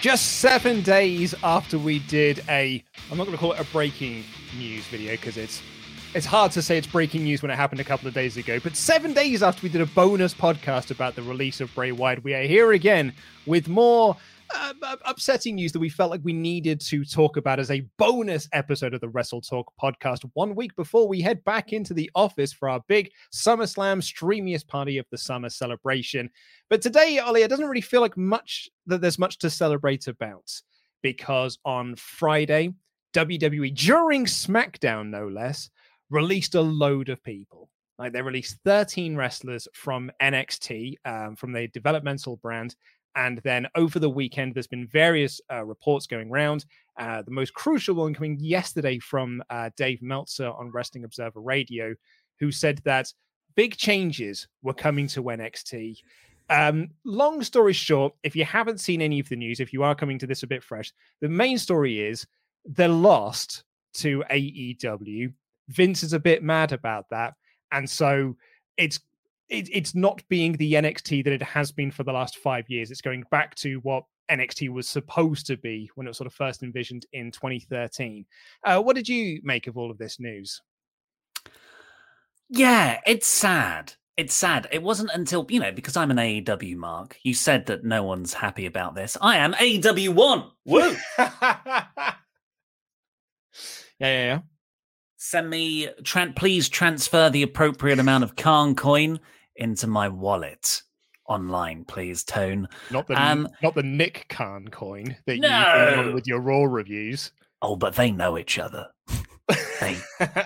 [0.00, 4.22] Just seven days after we did a, I'm not going to call it a breaking
[4.56, 5.60] news video because it's
[6.14, 8.60] it's hard to say it's breaking news when it happened a couple of days ago.
[8.60, 12.22] But seven days after we did a bonus podcast about the release of Bray Wyatt,
[12.22, 13.12] we are here again
[13.44, 14.16] with more
[14.54, 18.48] uh, upsetting news that we felt like we needed to talk about as a bonus
[18.52, 22.52] episode of the Wrestle Talk podcast one week before we head back into the office
[22.52, 26.30] for our big SummerSlam streamiest party of the summer celebration.
[26.70, 30.50] But today, Ollie, it doesn't really feel like much that there's much to celebrate about
[31.02, 32.72] because on Friday,
[33.14, 35.70] WWE during SmackDown, no less,
[36.10, 37.68] released a load of people.
[37.98, 42.76] Like they released 13 wrestlers from NXT, um, from the developmental brand,
[43.16, 46.64] and then over the weekend, there's been various uh, reports going around.
[46.98, 51.94] Uh, the most crucial one coming yesterday from uh, Dave Meltzer on Wrestling Observer Radio,
[52.38, 53.12] who said that
[53.54, 55.98] big changes were coming to NXT.
[56.50, 59.94] Um, long story short, if you haven't seen any of the news, if you are
[59.94, 62.26] coming to this a bit fresh, the main story is
[62.64, 65.32] they're lost to AEW.
[65.68, 67.34] Vince is a bit mad about that.
[67.72, 68.36] And so
[68.76, 69.00] it's
[69.48, 72.90] it, it's not being the NXT that it has been for the last five years.
[72.90, 76.34] It's going back to what NXT was supposed to be when it was sort of
[76.34, 78.26] first envisioned in 2013.
[78.64, 80.60] Uh, what did you make of all of this news?
[82.50, 83.94] Yeah, it's sad.
[84.16, 84.66] It's sad.
[84.72, 88.34] It wasn't until, you know, because I'm an AEW mark, you said that no one's
[88.34, 89.16] happy about this.
[89.20, 90.50] I am AEW1.
[90.64, 90.96] Woo!
[91.18, 92.14] yeah,
[94.00, 94.40] yeah, yeah.
[95.16, 99.20] Send me, tra- please transfer the appropriate amount of Khan coin
[99.58, 100.82] into my wallet
[101.26, 102.68] online, please, Tone.
[102.90, 105.48] Not the Um, not the Nick Khan coin that No.
[105.48, 107.32] you on with your Raw reviews.
[107.60, 108.86] Oh, but they know each other.
[109.80, 109.96] They,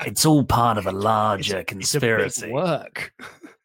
[0.07, 2.51] it's all part of a larger It's conspiracy.
[2.53, 3.13] work.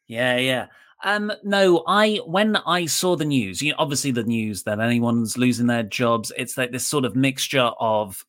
[0.08, 0.66] Yeah, yeah.
[1.04, 5.38] Um, no, I when I saw the news, you know, obviously the news that anyone's
[5.38, 8.24] losing their jobs, it's like this sort of mixture of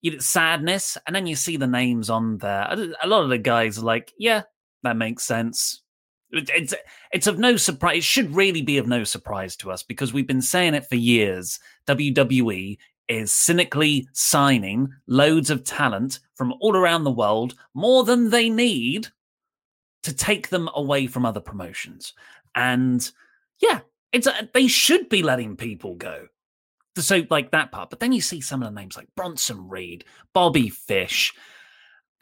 [0.00, 2.62] you know, sadness, and then you see the names on there.
[2.68, 4.42] A- A lot of the guys are like, "Yeah,
[4.82, 5.82] that makes sense."
[6.34, 6.74] It- It's
[7.12, 7.98] it's of no surprise.
[7.98, 10.96] It should really be of no surprise to us because we've been saying it for
[10.96, 11.58] years.
[11.86, 12.78] WWE
[13.08, 19.08] is cynically signing loads of talent from all around the world, more than they need
[20.02, 22.14] to take them away from other promotions.
[22.54, 23.10] And
[23.60, 23.80] yeah,
[24.12, 26.26] it's a, they should be letting people go.
[26.96, 30.04] So like that part, but then you see some of the names like Bronson Reed,
[30.32, 31.32] Bobby Fish,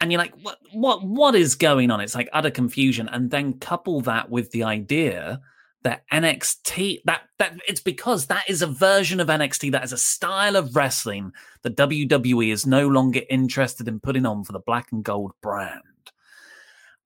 [0.03, 2.01] and you're like, what, what, what is going on?
[2.01, 3.07] It's like utter confusion.
[3.07, 5.39] And then couple that with the idea
[5.83, 9.97] that NXT that that it's because that is a version of NXT that is a
[9.97, 11.31] style of wrestling
[11.61, 15.81] that WWE is no longer interested in putting on for the black and gold brand.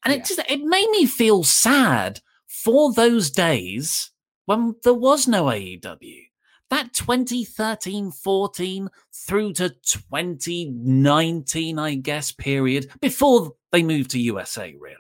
[0.04, 4.10] And it just it made me feel sad for those days
[4.46, 6.27] when there was no AEW.
[6.70, 14.96] That 2013 14 through to 2019, I guess, period, before they moved to USA, really.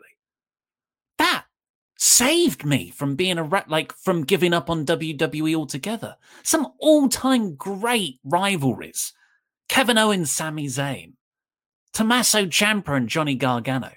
[1.17, 1.45] That
[1.97, 6.15] saved me from being a rat, like from giving up on WWE altogether.
[6.43, 9.13] Some all time great rivalries
[9.67, 11.13] Kevin Owens, Sami Zayn,
[11.93, 13.91] Tommaso Ciampa, and Johnny Gargano.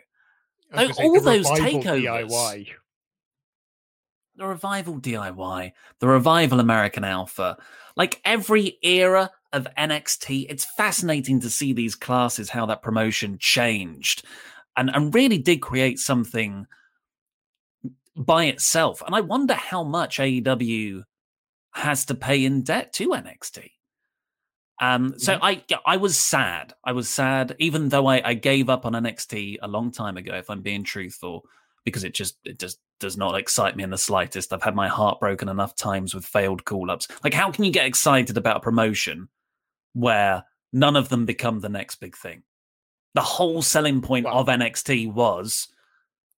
[0.73, 2.29] I was gonna say, all those takeovers.
[2.29, 2.67] DIY.
[4.41, 7.59] The revival DIY, the revival American Alpha,
[7.95, 14.25] like every era of NXT, it's fascinating to see these classes, how that promotion changed.
[14.77, 16.67] and, and really did create something
[18.17, 19.03] by itself.
[19.05, 21.03] And I wonder how much AEW
[21.73, 23.73] has to pay in debt to NXT.
[24.81, 25.39] Um, so.
[25.43, 26.73] I I was sad.
[26.83, 30.35] I was sad, even though I, I gave up on NXT a long time ago,
[30.35, 31.45] if I'm being truthful,
[31.85, 34.53] because it just it just does not excite me in the slightest.
[34.53, 37.09] I've had my heart broken enough times with failed call ups.
[37.25, 39.29] Like, how can you get excited about a promotion
[39.95, 42.43] where none of them become the next big thing?
[43.15, 45.69] The whole selling point well, of NXT was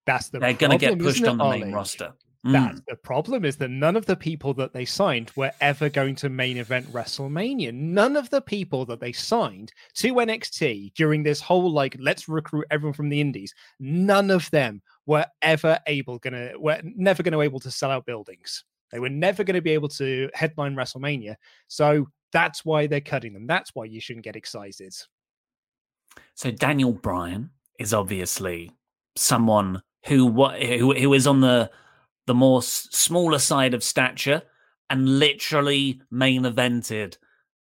[0.07, 2.15] that's the they're going to get pushed on the main roster.
[2.45, 2.85] That's mm.
[2.89, 6.29] the problem is that none of the people that they signed were ever going to
[6.29, 7.73] main event WrestleMania.
[7.73, 12.67] None of the people that they signed to NXT during this whole like let's recruit
[12.71, 17.61] everyone from the indies, none of them were ever able gonna were never gonna able
[17.61, 18.65] to sell out buildings.
[18.93, 21.37] They were never going to be able to headline WrestleMania.
[21.67, 23.47] So that's why they're cutting them.
[23.47, 24.95] That's why you shouldn't get excited.
[26.35, 28.71] So Daniel Bryan is obviously
[29.17, 31.71] someone who what who, who is on the
[32.27, 34.43] the more smaller side of stature
[34.91, 37.17] and literally main evented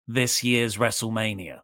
[0.06, 1.60] this year's WrestleMania.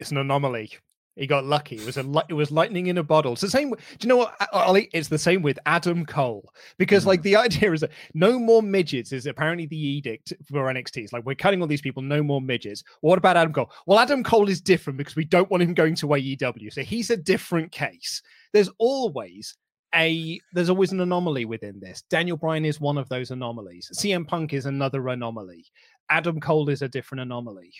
[0.00, 0.70] It's an anomaly.
[1.16, 1.76] He got lucky.
[1.76, 3.32] It was a it was lightning in a bottle.
[3.32, 3.70] It's the same.
[3.70, 4.90] Do you know what, Ollie?
[4.92, 7.06] It's the same with Adam Cole because mm.
[7.06, 10.98] like the idea is that no more midgets is apparently the edict for NXT.
[10.98, 12.84] It's like we're cutting all these people, no more midgets.
[13.00, 13.70] What about Adam Cole?
[13.86, 17.08] Well, Adam Cole is different because we don't want him going to AEW, so he's
[17.08, 18.20] a different case.
[18.52, 19.56] There's always
[19.96, 22.02] a there's always an anomaly within this.
[22.10, 23.90] Daniel Bryan is one of those anomalies.
[23.94, 25.64] CM Punk is another anomaly.
[26.08, 27.72] Adam Cole is a different anomaly.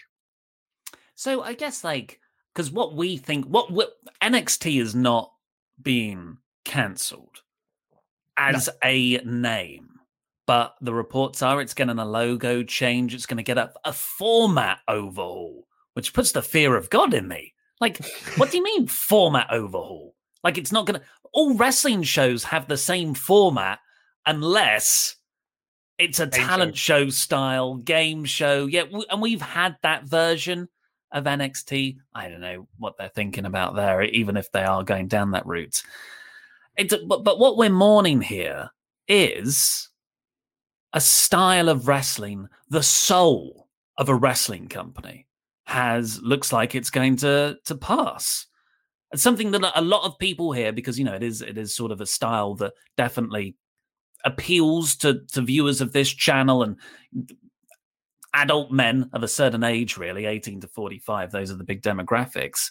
[1.14, 2.20] So I guess like
[2.54, 3.92] because what we think what, what
[4.22, 5.30] NXT is not
[5.82, 7.42] being cancelled
[8.36, 8.72] as no.
[8.84, 9.90] a name.
[10.46, 13.14] But the reports are it's getting a logo change.
[13.14, 17.26] It's going to get a, a format overhaul, which puts the fear of God in
[17.26, 17.52] me.
[17.80, 18.04] Like,
[18.36, 20.14] what do you mean format overhaul?
[20.44, 23.78] Like, it's not going to all wrestling shows have the same format
[24.25, 25.17] unless
[25.99, 27.05] it's a game talent show.
[27.05, 27.11] show.
[27.11, 28.67] style game show.
[28.67, 30.69] Yeah, and we've had that version
[31.12, 31.96] of NXT.
[32.14, 35.46] I don't know what they're thinking about there, even if they are going down that
[35.46, 35.82] route.
[36.76, 38.70] It's, but, but what we're mourning here
[39.08, 39.88] is
[40.93, 45.26] a style of wrestling, the soul of a wrestling company
[45.64, 48.46] has looks like it's going to to pass.
[49.12, 51.75] It's something that a lot of people here, because you know it is it is
[51.75, 53.56] sort of a style that definitely
[54.25, 56.76] appeals to to viewers of this channel and
[58.35, 61.31] adult men of a certain age, really, 18 to 45.
[61.31, 62.70] Those are the big demographics.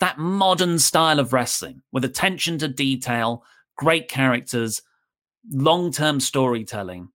[0.00, 3.44] That modern style of wrestling with attention to detail,
[3.76, 4.82] great characters,
[5.50, 7.10] long term storytelling.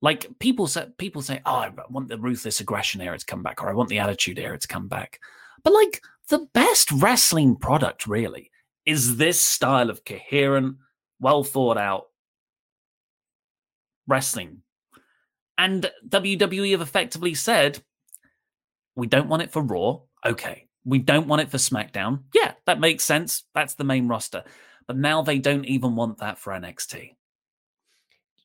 [0.00, 3.62] Like people say, people say, "Oh, I want the ruthless aggression era to come back,"
[3.62, 5.20] or "I want the attitude era to come back."
[5.62, 8.50] But like the best wrestling product, really,
[8.86, 10.76] is this style of coherent,
[11.20, 12.06] well thought out
[14.06, 14.62] wrestling.
[15.56, 17.82] And WWE have effectively said,
[18.94, 20.00] we don't want it for Raw.
[20.24, 20.66] Okay.
[20.84, 22.22] We don't want it for SmackDown.
[22.34, 23.44] Yeah, that makes sense.
[23.54, 24.44] That's the main roster.
[24.86, 27.14] But now they don't even want that for NXT.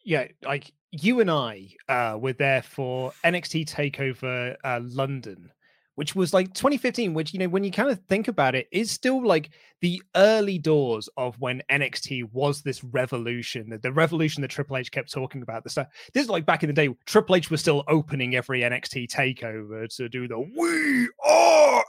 [0.04, 5.52] Yeah, like you and I uh, were there for NXT Takeover uh, London
[5.96, 8.92] which was like 2015, which, you know, when you kind of think about it, is
[8.92, 9.50] still like
[9.84, 14.90] the early doors of when NXT was this revolution, the, the revolution that Triple H
[14.90, 15.66] kept talking about.
[15.66, 19.10] This, this is like back in the day, Triple H was still opening every NXT
[19.12, 21.84] takeover to do the We Are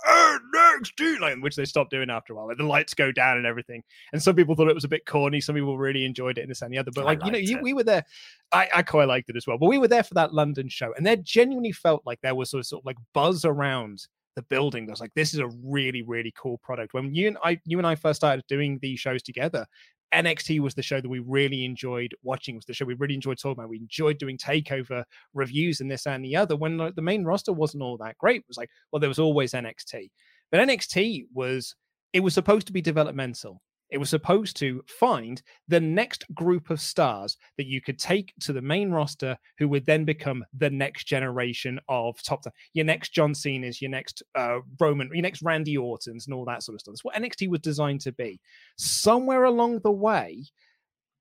[0.44, 2.48] NXT, like, which they stopped doing after a while.
[2.48, 3.80] Like, the lights go down and everything.
[4.12, 5.40] And some people thought it was a bit corny.
[5.40, 6.90] Some people really enjoyed it in this and the other.
[6.92, 8.04] But like, you know, you, we were there.
[8.50, 9.56] I, I quite liked it as well.
[9.56, 12.50] But we were there for that London show, and there genuinely felt like there was
[12.50, 14.86] sort of, sort of like buzz around the building.
[14.86, 16.94] Was like, this is a really, really cool product.
[16.94, 19.66] When you and I, you and I first started doing these shows together,
[20.14, 22.54] NXT was the show that we really enjoyed watching.
[22.54, 23.70] Was the show we really enjoyed talking about.
[23.70, 26.56] We enjoyed doing takeover reviews and this and the other.
[26.56, 29.18] When like, the main roster wasn't all that great, it was like, well, there was
[29.18, 30.10] always NXT,
[30.50, 31.74] but NXT was
[32.12, 33.60] it was supposed to be developmental.
[33.94, 38.52] It was supposed to find the next group of stars that you could take to
[38.52, 42.42] the main roster who would then become the next generation of top.
[42.72, 46.64] Your next John Cena's, your next uh, Roman, your next Randy Orton's, and all that
[46.64, 46.94] sort of stuff.
[46.94, 48.40] That's what NXT was designed to be.
[48.76, 50.44] Somewhere along the way,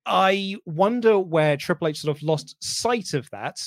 [0.07, 3.59] I wonder where Triple H sort of lost sight of that.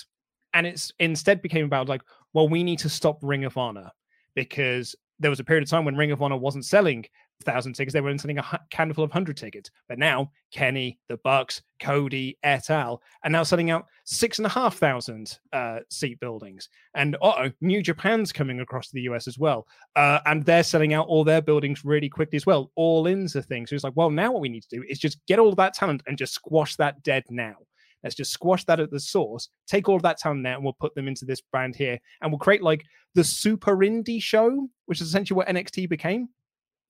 [0.52, 3.92] And it's instead became about like, well, we need to stop Ring of Honor
[4.34, 7.04] because there was a period of time when Ring of Honor wasn't selling
[7.45, 7.93] thousand tickets.
[7.93, 9.71] They were selling a handful of hundred tickets.
[9.88, 13.02] But now Kenny, the Bucks, Cody, et al.
[13.25, 16.69] are now selling out six and a half thousand uh, seat buildings.
[16.95, 19.66] And oh, New Japan's coming across to the US as well.
[19.95, 22.71] Uh, and they're selling out all their buildings really quickly as well.
[22.75, 23.71] All ins are things.
[23.71, 25.57] So it's like, well, now what we need to do is just get all of
[25.57, 27.55] that talent and just squash that dead now.
[28.02, 30.75] Let's just squash that at the source, take all of that talent there, and we'll
[30.75, 31.99] put them into this brand here.
[32.21, 36.28] And we'll create like the super indie show, which is essentially what NXT became.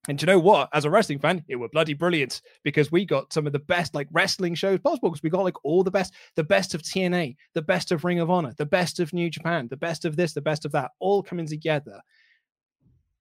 [0.08, 0.68] And you know what?
[0.72, 3.94] As a wrestling fan, it were bloody brilliant because we got some of the best
[3.94, 7.36] like wrestling shows possible because we got like all the best, the best of TNA,
[7.54, 10.32] the best of Ring of Honor, the best of New Japan, the best of this,
[10.32, 12.00] the best of that, all coming together.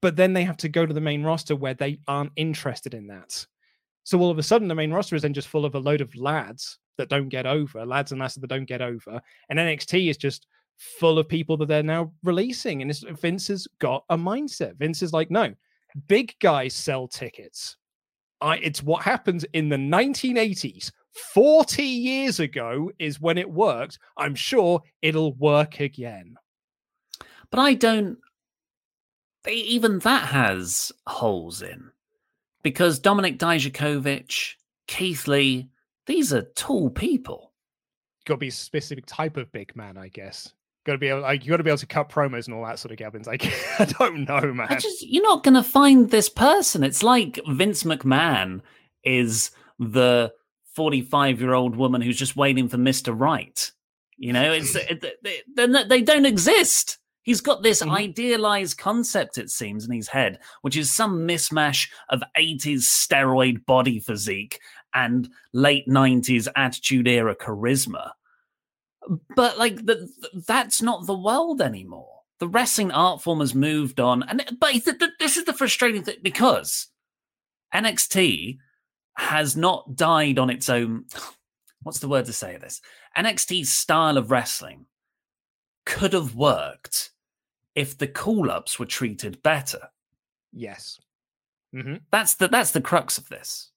[0.02, 3.08] But then they have to go to the main roster where they aren't interested in
[3.08, 3.46] that.
[4.04, 6.02] So all of a sudden, the main roster is then just full of a load
[6.02, 9.20] of lads that don't get over, lads and lasses that don't get over.
[9.50, 10.46] And NXT is just
[10.78, 12.84] full of people that they're now releasing.
[12.84, 14.76] And Vince has got a mindset.
[14.76, 15.54] Vince is like, no,
[16.08, 17.78] big guys sell tickets.
[18.42, 20.92] I, it's what happened in the 1980s.
[21.34, 24.00] 40 years ago is when it worked.
[24.18, 26.36] I'm sure it'll work again.
[27.50, 28.18] But I don't.
[29.48, 31.92] Even that has holes in.
[32.64, 34.56] Because Dominik Dijakovic,
[34.88, 35.70] Keith Lee,
[36.08, 37.54] these are tall people.
[38.26, 40.52] Got to be a specific type of big man, I guess
[40.86, 42.64] got to be able like you got to be able to cut promos and all
[42.64, 43.28] that sort of gabbins.
[43.28, 43.46] Like
[43.80, 44.68] i don't know man.
[44.70, 46.84] I just you're not gonna find this person.
[46.84, 48.62] It's like vince mcmahon
[49.04, 50.32] is the
[50.76, 53.72] 45 year old woman who's just waiting for mr right.
[54.18, 57.00] You know it's it, they, they don't exist.
[57.24, 57.92] He's got this mm-hmm.
[57.92, 64.00] idealized concept it seems in his head which is some mismatch of 80s steroid body
[64.00, 64.60] physique
[64.94, 68.12] and late 90s attitude era charisma
[69.36, 70.10] but like the,
[70.48, 72.12] that's not the world anymore.
[72.40, 74.74] The wrestling art form has moved on, and but
[75.20, 76.88] this is the frustrating thing because
[77.74, 78.58] NXT
[79.16, 81.06] has not died on its own.
[81.84, 82.82] What's the word to say this?
[83.18, 84.88] NXT's style of wrestling
[85.86, 87.12] could have worked
[87.76, 89.90] if the call ups were treated better.
[90.52, 91.00] Yes,
[91.74, 91.98] mm-hmm.
[92.12, 93.72] that's the that's the crux of this.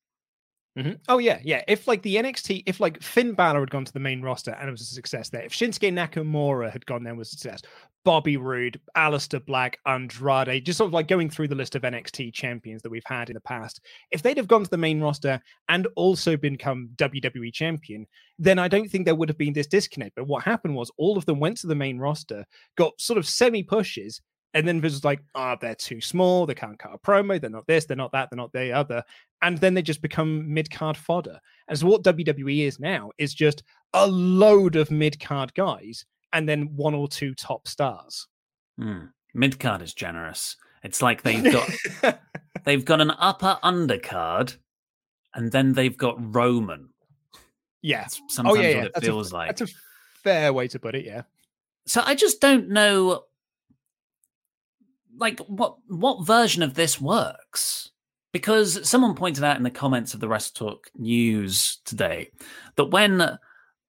[0.79, 0.93] Mm-hmm.
[1.09, 1.63] Oh yeah, yeah.
[1.67, 4.69] If like the NXT, if like Finn Balor had gone to the main roster and
[4.69, 7.63] it was a success there, if Shinsuke Nakamura had gone there was a success,
[8.05, 12.33] Bobby Roode, Aleister Black, Andrade, just sort of like going through the list of NXT
[12.33, 13.81] champions that we've had in the past,
[14.13, 18.07] if they'd have gone to the main roster and also become WWE champion,
[18.39, 20.15] then I don't think there would have been this disconnect.
[20.15, 23.27] But what happened was all of them went to the main roster, got sort of
[23.27, 24.21] semi pushes,
[24.55, 26.47] and then Vince was like, ah, oh, they're too small.
[26.47, 27.41] They can't cut a promo.
[27.41, 27.85] They're not this.
[27.85, 28.31] They're not that.
[28.31, 29.03] They're not the other.
[29.43, 31.39] And then they just become mid card fodder.
[31.69, 33.63] And so what WWE is now is just
[33.95, 38.27] a load of mid card guys and then one or two top stars.
[38.81, 39.11] Mm.
[39.35, 40.57] Mid card is generous.
[40.83, 42.21] It's like they've got
[42.65, 44.57] they've got an upper undercard,
[45.35, 46.91] and then they've got Roman.
[47.83, 48.77] Yeah, that's sometimes oh, yeah, yeah.
[48.77, 49.57] what it that's feels a, like.
[49.57, 49.75] That's a
[50.23, 51.05] fair way to put it.
[51.05, 51.23] Yeah.
[51.87, 53.25] So I just don't know
[55.17, 57.91] like what what version of this works
[58.33, 62.31] because someone pointed out in the comments of the Wrestle Talk news today
[62.77, 63.39] that when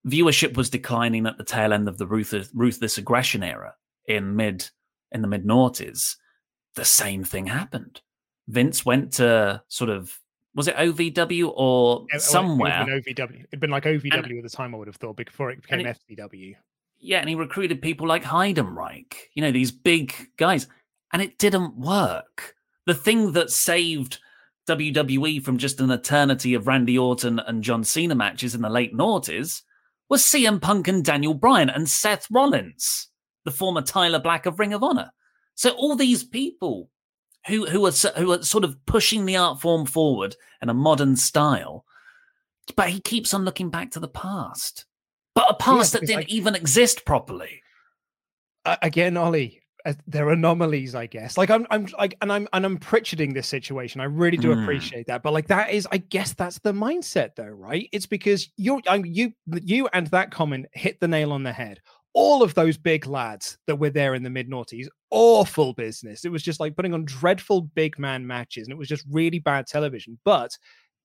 [0.08, 4.70] viewership was declining at the tail end of the ruthless, ruthless aggression era in mid
[5.12, 6.16] in the mid noughties,
[6.76, 8.02] the same thing happened.
[8.48, 10.20] Vince went to sort of
[10.56, 12.86] was it OVW or somewhere?
[12.88, 13.46] It OVW.
[13.46, 15.86] It'd been like OVW and, at the time, I would have thought, before it became
[15.86, 16.56] it, FCW.
[16.98, 20.68] Yeah, and he recruited people like Heidenreich, you know, these big guys
[21.14, 22.56] and it didn't work.
[22.86, 24.20] The thing that saved
[24.70, 28.94] WWE from just an eternity of Randy Orton and John Cena matches in the late
[28.94, 29.64] noughties
[30.10, 33.08] was CM Punk and Daniel Bryan and Seth Rollins,
[33.46, 35.12] the former Tyler Black of Ring of Honor.
[35.56, 36.90] So all these people
[37.48, 41.16] who who are who are sort of pushing the art form forward in a modern
[41.16, 41.84] style,
[42.76, 44.86] but he keeps on looking back to the past,
[45.34, 47.62] but a past yeah, that didn't even exist properly.
[48.66, 51.38] Again, Ollie, uh, they're anomalies, I guess.
[51.38, 54.02] Like I'm, I'm like, and I'm, and I'm Pritcharding this situation.
[54.02, 54.62] I really do mm.
[54.62, 55.24] appreciate that.
[55.24, 57.90] But like that is, I guess that's the mindset, though, right?
[57.92, 61.80] It's because you're, I, you, you, and that comment hit the nail on the head.
[62.14, 66.26] All of those big lads that were there in the mid noughties, awful business.
[66.26, 69.40] It was just like putting on dreadful big man matches, and it was just really
[69.40, 70.18] bad television.
[70.26, 70.58] But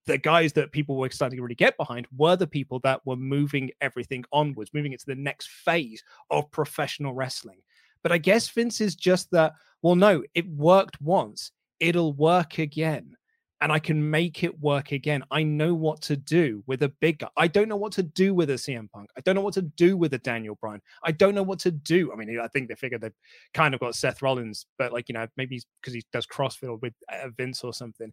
[0.07, 3.17] the guys that people were starting to really get behind were the people that were
[3.17, 7.61] moving everything onwards, moving it to the next phase of professional wrestling.
[8.05, 11.51] But I guess Vince is just that, well, no, it worked once.
[11.81, 13.17] It'll work again.
[13.61, 15.25] And I can make it work again.
[15.31, 17.29] I know what to do with a big guy.
[17.35, 19.09] I don't know what to do with a CM Punk.
[19.17, 20.83] I don't know what to do with a Daniel Bryan.
[21.03, 22.13] I don't know what to do.
[22.13, 23.13] I mean, I think they figured they've
[23.55, 26.93] kind of got Seth Rollins, but like, you know, maybe because he does CrossFit with
[27.11, 28.13] uh, Vince or something.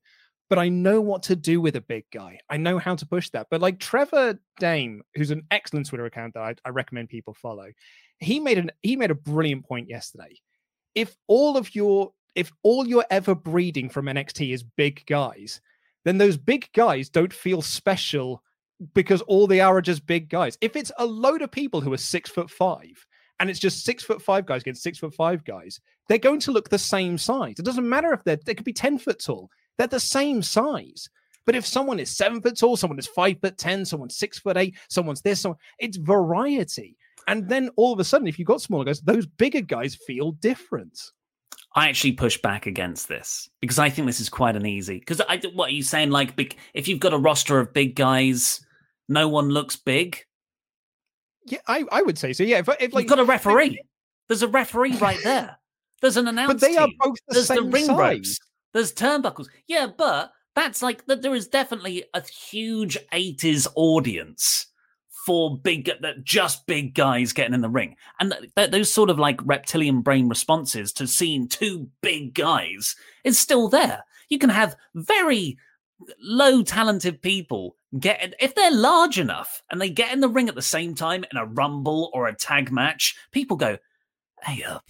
[0.51, 2.37] But I know what to do with a big guy.
[2.49, 3.47] I know how to push that.
[3.49, 7.69] But like Trevor Dame, who's an excellent Twitter account that I, I recommend people follow,
[8.19, 10.37] he made an he made a brilliant point yesterday.
[10.93, 15.61] If all of your if all you're ever breeding from NXT is big guys,
[16.03, 18.43] then those big guys don't feel special
[18.93, 20.57] because all they are are just big guys.
[20.59, 23.07] If it's a load of people who are six foot five
[23.39, 25.79] and it's just six foot five guys against six foot five guys,
[26.09, 27.55] they're going to look the same size.
[27.57, 29.49] It doesn't matter if they're they could be 10 foot tall,
[29.81, 31.09] they're the same size.
[31.47, 34.57] But if someone is seven foot tall, someone is five foot ten, someone's six foot
[34.57, 36.95] eight, someone's this, someone, it's variety.
[37.27, 40.33] And then all of a sudden, if you've got smaller guys, those bigger guys feel
[40.33, 40.99] different.
[41.75, 44.99] I actually push back against this because I think this is quite an easy.
[44.99, 46.11] Because I, what are you saying?
[46.11, 48.63] Like, big, if you've got a roster of big guys,
[49.09, 50.23] no one looks big.
[51.47, 52.43] Yeah, I, I would say so.
[52.43, 53.81] Yeah, if, if like you've got a referee,
[54.27, 55.57] there's a referee right there.
[56.01, 56.53] There's an announcer.
[56.53, 57.97] But they are both the there's same the ring size.
[57.97, 58.39] ropes.
[58.73, 59.47] There's turnbuckles.
[59.67, 61.21] Yeah, but that's like that.
[61.21, 64.67] There is definitely a huge '80s audience
[65.25, 69.09] for big, uh, that just big guys getting in the ring, and th- those sort
[69.09, 74.03] of like reptilian brain responses to seeing two big guys is still there.
[74.29, 75.57] You can have very
[76.19, 80.55] low talented people get if they're large enough and they get in the ring at
[80.55, 83.77] the same time in a rumble or a tag match people go
[84.43, 84.89] hey up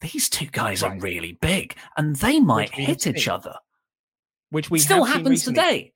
[0.00, 0.92] these two guys right.
[0.92, 3.54] are really big and they might hit each other
[4.50, 5.92] which we still happens today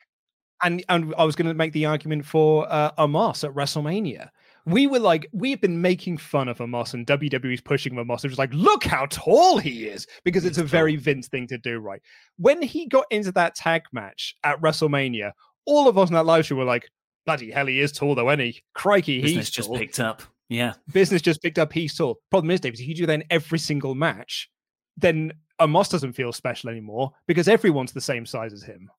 [0.63, 4.31] and and i was going to make the argument for uh, Omos at wrestlemania
[4.67, 8.25] we were like, we've been making fun of Omos and WWE's pushing Omos.
[8.25, 11.59] It was like, look how tall he is, because it's a very Vince thing to
[11.59, 12.01] do, right?
[12.39, 15.33] When he got into that tag match at WrestleMania,
[15.67, 16.89] all of us in that live show were like,
[17.27, 19.79] bloody hell, he is tall though, any crikey, Business he's just tall.
[19.79, 20.23] picked up.
[20.49, 20.75] Yeah.
[20.93, 22.21] Business just picked up, he's tall.
[22.31, 24.51] Problem is, David, if you do that in every single match,
[24.97, 28.91] then Omos doesn't feel special anymore because everyone's the same size as him.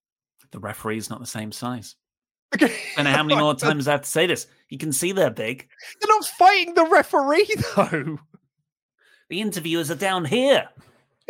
[0.51, 1.95] The referee's not the same size.
[2.53, 2.73] Okay.
[2.97, 4.47] And how many more times I have to say this?
[4.69, 5.67] You can see they're big.
[5.99, 8.19] They're not fighting the referee though.
[9.29, 10.69] The interviewers are down here.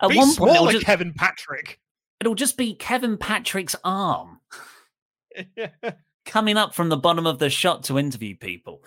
[0.00, 1.80] At be one point, it'll just, Kevin Patrick.
[2.20, 4.40] It'll just be Kevin Patrick's arm
[6.24, 8.82] coming up from the bottom of the shot to interview people.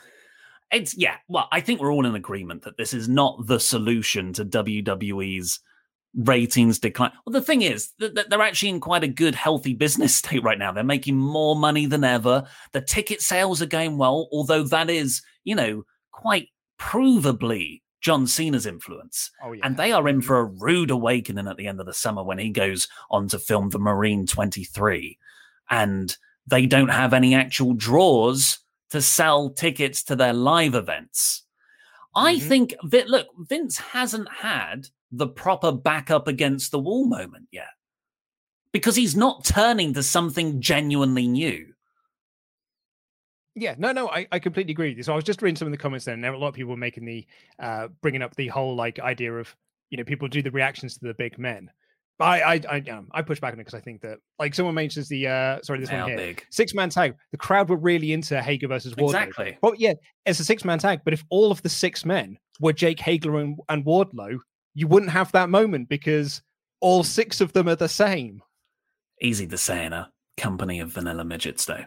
[0.72, 1.18] It's yeah.
[1.28, 5.60] Well, I think we're all in agreement that this is not the solution to WWE's
[6.16, 7.12] ratings decline.
[7.26, 10.58] Well, the thing is that they're actually in quite a good, healthy business state right
[10.58, 10.72] now.
[10.72, 12.46] They're making more money than ever.
[12.72, 18.66] The ticket sales are going well, although that is, you know, quite provably John Cena's
[18.66, 19.32] influence.
[19.44, 19.66] Oh, yeah.
[19.66, 22.38] And they are in for a rude awakening at the end of the summer when
[22.38, 25.18] he goes on to film The Marine 23.
[25.70, 26.16] And
[26.48, 31.44] they don't have any actual draws to sell tickets to their live events.
[32.16, 32.48] I mm-hmm.
[32.48, 37.68] think that, look, Vince hasn't had the proper back up against the wall moment yet
[38.72, 41.74] because he's not turning to something genuinely new.
[43.56, 45.04] Yeah, no, no, I, I completely agree with you.
[45.04, 46.56] So I was just reading some of the comments there, and there a lot of
[46.56, 47.26] people were making the
[47.60, 49.56] uh bringing up the whole like idea of
[49.92, 51.70] you know people do the reactions to the big men.
[52.20, 54.76] I I I, um, I push back on it because I think that like someone
[54.76, 57.16] mentions the uh sorry this one here six man tag.
[57.32, 59.08] The crowd were really into Hager versus Wardlow.
[59.08, 59.58] Exactly.
[59.62, 59.94] Well, yeah,
[60.26, 63.38] it's a six man tag, but if all of the six men were Jake Hager
[63.38, 64.38] and, and Wardlow,
[64.74, 66.42] you wouldn't have that moment because
[66.82, 68.42] all six of them are the same.
[69.22, 71.86] Easy to say in a company of vanilla midgets, though.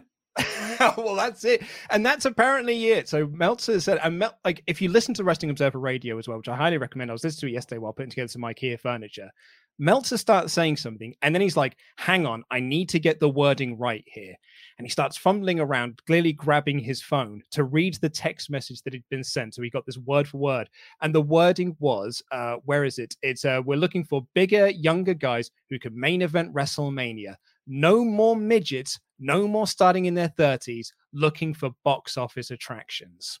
[0.97, 3.09] well, that's it, and that's apparently it.
[3.09, 6.37] So Meltzer said, and Mel- like if you listen to Wrestling Observer Radio as well,
[6.37, 7.11] which I highly recommend.
[7.11, 9.31] I was listening to it yesterday while putting together some IKEA furniture.
[9.79, 13.29] Meltzer starts saying something, and then he's like, "Hang on, I need to get the
[13.29, 14.35] wording right here."
[14.77, 18.93] And he starts fumbling around, clearly grabbing his phone to read the text message that
[18.93, 19.53] had been sent.
[19.53, 20.69] So he got this word for word,
[21.01, 23.15] and the wording was, uh, "Where is it?
[23.21, 27.35] It's uh, we're looking for bigger, younger guys who can main event WrestleMania.
[27.67, 33.39] No more midgets." No more starting in their 30s looking for box office attractions.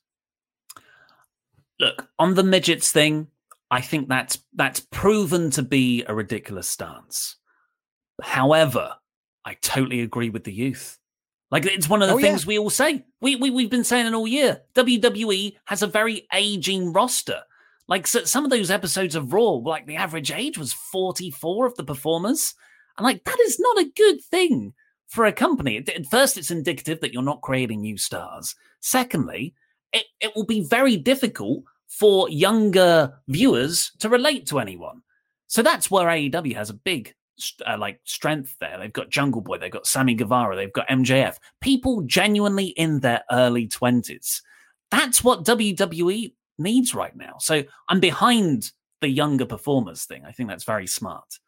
[1.79, 3.27] Look, on the midgets thing,
[3.69, 7.35] I think that's that's proven to be a ridiculous stance.
[8.23, 8.95] However,
[9.45, 10.97] I totally agree with the youth.
[11.51, 12.47] Like it's one of the Oh, things yeah.
[12.47, 13.05] we all say.
[13.21, 14.61] We, we we've been saying it all year.
[14.73, 17.41] WWE has a very aging roster.
[17.87, 21.75] Like so, some of those episodes of Raw, like the average age was 44 of
[21.75, 22.55] the performers.
[22.97, 24.73] And like that is not a good thing
[25.07, 25.77] for a company.
[25.77, 28.55] At first, it's indicative that you're not creating new stars.
[28.81, 29.53] Secondly,
[29.93, 35.01] it, it will be very difficult for younger viewers to relate to anyone.
[35.47, 37.15] So that's where AEW has a big
[37.65, 38.77] uh, like strength there.
[38.77, 41.37] They've got Jungle Boy, they've got Sammy Guevara, they've got MJF.
[41.61, 44.41] People genuinely in their early 20s.
[44.91, 47.35] That's what WWE needs right now.
[47.39, 50.23] So I'm behind the younger performers thing.
[50.25, 51.39] I think that's very smart.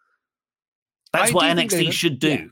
[1.13, 2.29] That's I what do NXT should do.
[2.29, 2.45] yeah.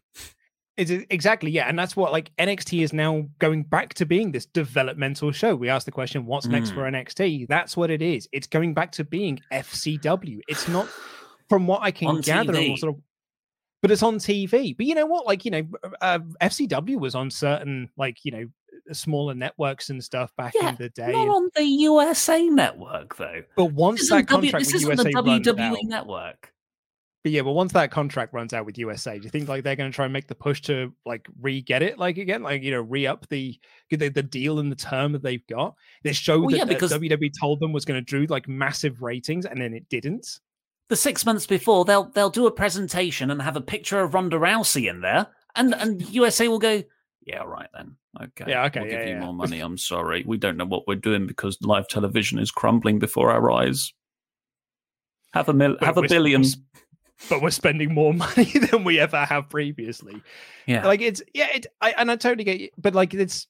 [0.78, 4.46] It's exactly yeah, and that's what like NXT is now going back to being this
[4.46, 5.56] developmental show.
[5.56, 6.74] We asked the question, "What's next Mm.
[6.76, 8.30] for NXT?" That's what it is.
[8.32, 10.39] It's going back to being FCW.
[10.48, 10.88] It's not,
[11.50, 13.02] from what I can On gather, or sort of,
[13.82, 14.78] but it's on TV.
[14.78, 15.26] But you know what?
[15.26, 15.67] Like you know,
[16.00, 18.46] uh, FCW was on certain like you know
[18.93, 21.12] smaller networks and stuff back Yeah, in the day.
[21.12, 23.41] Not on the USA network though.
[23.56, 26.54] but once that w- contract this with USA the WWE network.
[27.27, 29.75] But yeah, but once that contract runs out with USA, do you think like they're
[29.75, 32.71] going to try and make the push to like re-get it like again, like you
[32.71, 33.59] know, re-up the
[33.89, 35.75] the, the deal and the term that they've got?
[36.05, 39.01] They showed Well, that yeah, because- WWE told them was going to do like massive
[39.01, 40.39] ratings, and then it didn't.
[40.87, 44.37] The six months before, they'll they'll do a presentation and have a picture of Ronda
[44.37, 46.81] Rousey in there, and and USA will go,
[47.25, 49.59] yeah, all right then, okay, Yeah, okay, we'll yeah, give you more money.
[49.65, 53.51] I'm sorry, we don't know what we're doing because live television is crumbling before our
[53.51, 53.91] eyes.
[55.33, 56.45] Have a mil- have a billion.
[57.30, 60.21] But we're spending more money than we ever have previously.
[60.65, 63.47] Yeah, Like it's yeah, it, I, and I totally get you, but like it's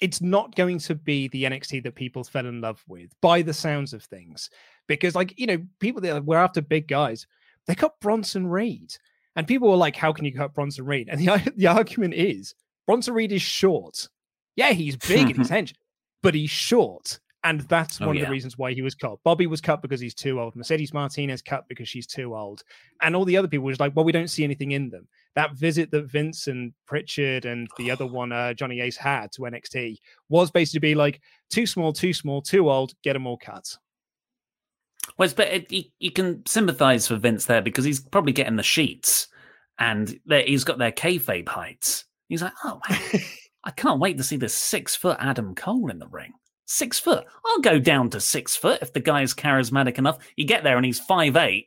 [0.00, 3.52] it's not going to be the NXT that people fell in love with by the
[3.52, 4.50] sounds of things,
[4.86, 7.26] because like you know people that were after big guys,
[7.66, 8.94] they cut Bronson Reed,
[9.36, 12.54] and people were like, "How can you cut Bronson Reed?" And the the argument is
[12.86, 14.08] Bronson Reed is short.
[14.56, 15.74] Yeah, he's big and he's hench,
[16.22, 17.20] but he's short.
[17.42, 19.18] And that's Oh, one of the reasons why he was cut.
[19.24, 20.54] Bobby was cut because he's too old.
[20.54, 22.62] Mercedes Martinez cut because she's too old.
[23.00, 25.08] And all the other people was like, well, we don't see anything in them.
[25.36, 29.42] That visit that Vince and Pritchard and the other one, uh, Johnny Ace, had to
[29.42, 29.96] NXT
[30.28, 33.74] was basically be like, too small, too small, too old, get them all cut.
[35.16, 38.56] Well, it's, but it, you, you can sympathise for Vince there because he's probably getting
[38.56, 39.28] the sheets,
[39.78, 42.04] and he's got their kayfabe heights.
[42.28, 42.98] He's like, oh, wow,
[43.64, 46.32] I can't wait to see this six foot Adam Cole in the ring.
[46.72, 47.24] Six foot.
[47.44, 50.18] I'll go down to six foot if the guy is charismatic enough.
[50.36, 51.66] You get there and he's five eight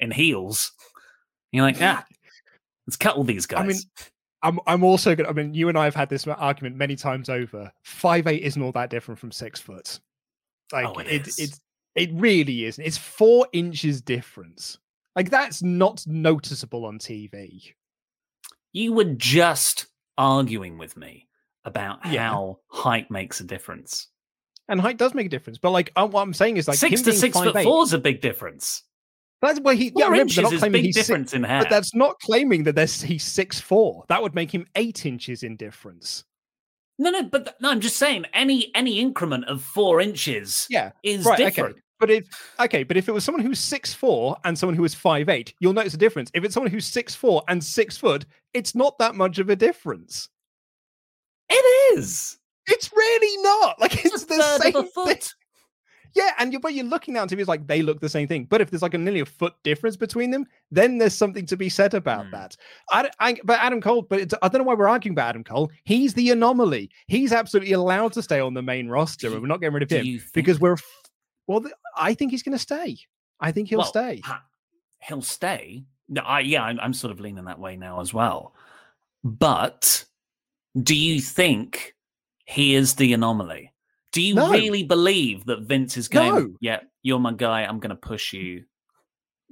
[0.00, 0.72] in heels.
[1.52, 2.04] You're like, ah,
[2.84, 3.60] let's cut all these guys.
[3.64, 3.78] I mean,
[4.42, 5.28] I'm I'm also gonna.
[5.28, 7.70] I mean, you and I have had this argument many times over.
[7.84, 10.00] Five eight isn't all that different from six foot.
[10.72, 11.38] Like Oh, it it, is.
[11.38, 11.60] it
[11.94, 12.84] it really isn't.
[12.84, 14.78] It's four inches difference.
[15.14, 17.72] Like that's not noticeable on TV.
[18.72, 19.86] you were just
[20.18, 21.28] arguing with me
[21.64, 22.30] about Yeah.
[22.30, 24.08] how height makes a difference.
[24.70, 25.58] And height does make a difference.
[25.58, 27.92] But like uh, what I'm saying is like six to six foot 5'8" four is
[27.92, 28.84] a big difference.
[29.42, 29.92] That's why he.
[29.96, 31.60] Yeah, Four but inches they're not is claiming big he's six- difference in hair.
[31.62, 34.04] But that's not claiming that there's he's six four.
[34.08, 36.24] That would make him eight inches in difference.
[36.98, 40.92] No, no, but th- no, I'm just saying any any increment of four inches Yeah,
[41.02, 41.38] is right.
[41.38, 41.76] different.
[41.76, 42.26] Okay, but if
[42.60, 45.54] okay, but if it was someone who's six four and someone who is five eight,
[45.60, 46.30] you'll notice a difference.
[46.34, 49.56] If it's someone who's six four and six foot, it's not that much of a
[49.56, 50.28] difference.
[51.48, 52.36] It is.
[52.70, 53.80] It's really not.
[53.80, 54.86] Like it's a the same thing.
[54.94, 55.34] foot.
[56.16, 58.44] Yeah, and you're but you're looking down to it's like they look the same thing.
[58.44, 61.56] But if there's like a nearly a foot difference between them, then there's something to
[61.56, 62.30] be said about Hmm.
[62.32, 62.56] that.
[62.90, 65.44] I, I, but Adam Cole, but it's, I don't know why we're arguing about Adam
[65.44, 65.70] Cole.
[65.84, 66.90] He's the anomaly.
[67.06, 69.90] He's absolutely allowed to stay on the main roster, and we're not getting rid of
[69.90, 70.76] him because we're.
[71.46, 71.64] Well,
[71.96, 72.96] I think he's going to stay.
[73.40, 74.20] I think he'll Well, stay.
[75.02, 75.84] he'll stay.
[76.08, 78.52] No, I, yeah, I'm, I'm sort of leaning that way now as well.
[79.22, 80.04] But
[80.82, 81.94] do you think
[82.50, 83.72] he is the anomaly?
[84.12, 84.50] Do you No.
[84.50, 86.34] really believe that Vince is going?
[86.34, 86.56] No.
[86.60, 87.62] Yeah, you're my guy.
[87.64, 88.64] I'm going to push you.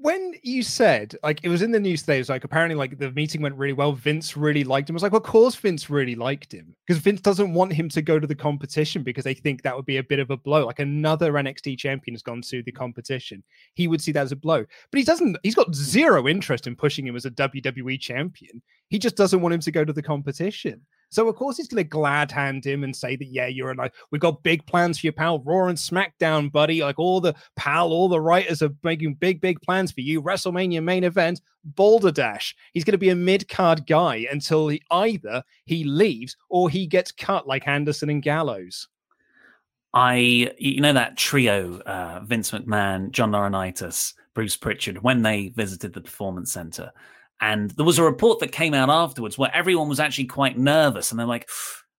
[0.01, 2.99] when you said like it was in the news today, it was like apparently like
[3.01, 3.93] the meeting went really well.
[3.93, 4.95] Vince really liked him.
[4.95, 7.89] I was like, well, of course Vince really liked him because Vince doesn't want him
[7.89, 10.37] to go to the competition because they think that would be a bit of a
[10.37, 10.67] blow.
[10.67, 13.43] Like another NXT champion has gone to the competition,
[13.75, 14.65] he would see that as a blow.
[14.93, 15.37] But he doesn't.
[15.43, 18.63] He's got zero interest in pushing him as a WWE champion.
[18.91, 20.87] He just doesn't want him to go to the competition.
[21.11, 23.75] So of course he's going to glad hand him and say that yeah, you're a
[23.75, 23.91] nice.
[24.11, 25.41] We've got big plans for you, pal.
[25.41, 26.83] Raw and SmackDown, buddy.
[26.83, 30.23] Like all the pal, all the writers are making big, big plans for you.
[30.23, 32.55] WrestleMania main event, Boulder Dash.
[32.73, 36.87] He's going to be a mid card guy until he either he leaves or he
[36.87, 38.89] gets cut like Anderson and Gallows.
[39.95, 45.95] I, you know, that trio, uh, Vince McMahon, John Laurinaitis, Bruce Pritchard, when they visited
[45.95, 46.93] the Performance Center.
[47.41, 51.11] And there was a report that came out afterwards where everyone was actually quite nervous.
[51.11, 51.49] And they're like,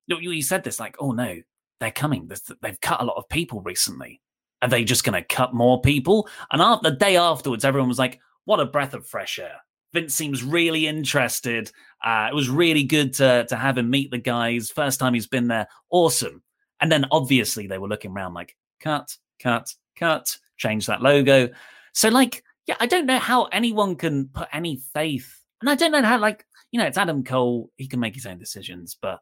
[0.07, 1.37] you said this, like, oh no,
[1.79, 2.29] they're coming.
[2.61, 4.21] They've cut a lot of people recently.
[4.61, 6.27] Are they just going to cut more people?
[6.51, 9.55] And after, the day afterwards, everyone was like, what a breath of fresh air.
[9.93, 11.71] Vince seems really interested.
[12.03, 14.69] Uh, it was really good to, to have him meet the guys.
[14.69, 15.67] First time he's been there.
[15.89, 16.43] Awesome.
[16.81, 21.49] And then obviously they were looking around like, cut, cut, cut, change that logo.
[21.93, 25.43] So, like, yeah, I don't know how anyone can put any faith.
[25.59, 27.71] And I don't know how, like, you know, it's Adam Cole.
[27.77, 29.21] He can make his own decisions, but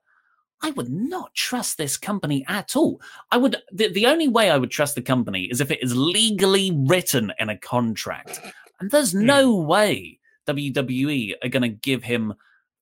[0.61, 2.99] I would not trust this company at all.
[3.31, 5.95] I would, the, the only way I would trust the company is if it is
[5.95, 8.41] legally written in a contract.
[8.81, 9.25] And there's hmm.
[9.25, 12.33] no way WWE are going to give him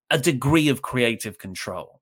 [0.10, 2.02] a degree of creative control.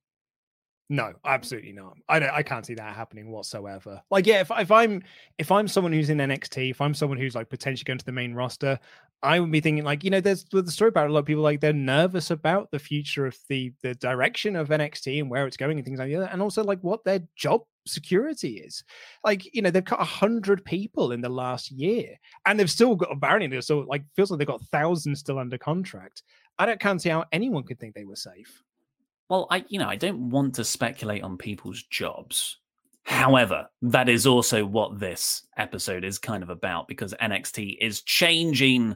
[0.94, 1.98] No, absolutely not.
[2.08, 4.00] I don't, I can't see that happening whatsoever.
[4.12, 5.02] Like, yeah, if if I'm
[5.40, 8.12] if I'm someone who's in NXT, if I'm someone who's like potentially going to the
[8.12, 8.80] main roster,
[9.24, 11.42] I would be thinking like, you know, there's the story about a lot of people
[11.42, 15.58] like they're nervous about the future of the the direction of NXT and where it's
[15.58, 18.84] going and things like that, and also like what their job security is.
[19.24, 22.96] Like, you know, they've cut a hundred people in the last year, and they've still
[22.96, 26.22] got apparently so like feels like they've got thousands still under contract.
[26.60, 28.62] I don't can't see how anyone could think they were safe.
[29.30, 32.58] Well, I you know, I don't want to speculate on people's jobs.
[33.04, 38.96] However, that is also what this episode is kind of about because NXT is changing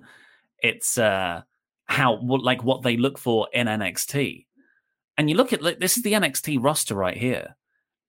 [0.59, 1.41] its uh
[1.85, 4.45] how what like what they look for in NXT.
[5.17, 7.55] And you look at like this is the NXT roster right here.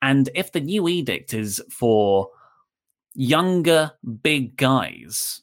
[0.03, 2.31] And if the new edict is for
[3.15, 5.43] younger big guys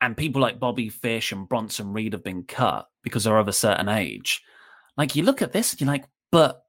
[0.00, 3.52] and people like Bobby Fish and Bronson Reed have been cut because they're of a
[3.52, 4.42] certain age,
[4.96, 6.62] like you look at this and you're like, but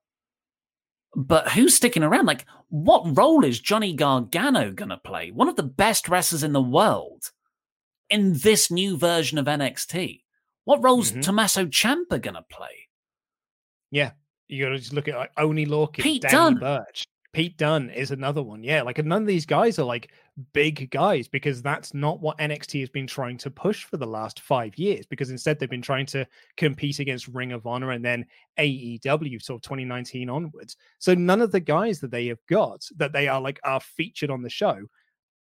[1.16, 2.26] but who's sticking around?
[2.26, 5.32] Like, what role is Johnny Gargano gonna play?
[5.32, 7.32] One of the best wrestlers in the world
[8.10, 10.22] in this new version of NXT.
[10.66, 11.22] What role's mm-hmm.
[11.22, 12.88] Tommaso Ciampa gonna play?
[13.90, 14.12] Yeah,
[14.48, 16.56] you gotta just look at like Oney Lorcan, Pete Danny Dunne.
[16.56, 17.06] Burch.
[17.34, 18.63] Pete Dunne is another one.
[18.63, 20.12] Yeah, like and none of these guys are like
[20.54, 24.39] big guys because that's not what NXT has been trying to push for the last
[24.39, 25.06] five years.
[25.06, 28.26] Because instead, they've been trying to compete against Ring of Honor and then
[28.60, 30.78] AEW, sort of 2019 onwards.
[31.00, 34.30] So none of the guys that they have got that they are like are featured
[34.30, 34.82] on the show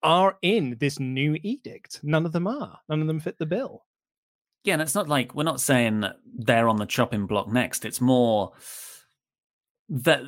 [0.03, 2.01] are in this new edict.
[2.03, 2.79] None of them are.
[2.89, 3.85] None of them fit the bill.
[4.63, 6.05] Yeah, and it's not like we're not saying
[6.39, 7.85] they're on the chopping block next.
[7.85, 8.53] It's more
[9.89, 10.23] that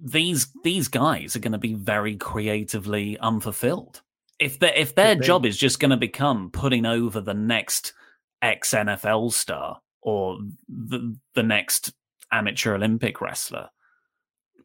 [0.00, 4.02] these these guys are going to be very creatively unfulfilled.
[4.38, 7.92] If their if their job is just going to become putting over the next
[8.40, 11.92] ex NFL star or the the next
[12.30, 13.68] amateur Olympic wrestler,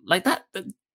[0.06, 0.46] like that,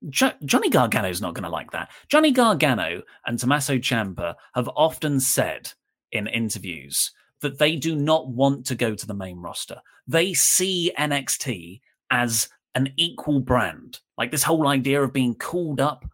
[0.09, 1.90] jo- Johnny Gargano is not going to like that.
[2.09, 5.72] Johnny Gargano and Tommaso Ciampa have often said
[6.12, 9.81] in interviews that they do not want to go to the main roster.
[10.07, 14.01] They see NXT as an equal brand.
[14.17, 16.05] Like this whole idea of being called up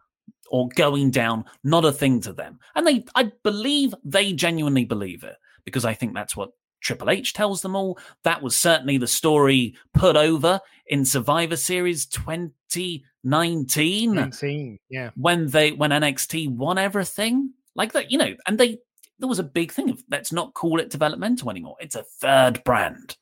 [0.49, 2.59] or going down, not a thing to them.
[2.75, 7.33] And they, I believe they genuinely believe it because I think that's what Triple H
[7.33, 7.97] tells them all.
[8.23, 14.13] That was certainly the story put over in Survivor Series 2019.
[14.13, 15.09] 19, yeah.
[15.15, 17.53] When they when NXT won everything.
[17.75, 18.77] Like that, you know, and they
[19.19, 21.75] there was a big thing of let's not call it developmental anymore.
[21.79, 23.17] It's a third brand.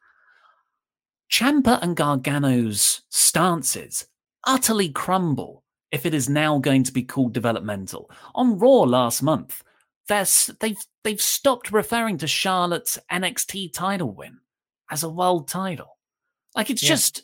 [1.34, 4.06] Ciampa and Gargano's stances
[4.46, 8.12] utterly crumble if it is now going to be called developmental.
[8.36, 9.64] On Raw last month,
[10.08, 14.38] they've they've stopped referring to Charlotte's NXT title win
[14.92, 15.98] as a world title.
[16.56, 16.90] Like it's yeah.
[16.90, 17.24] just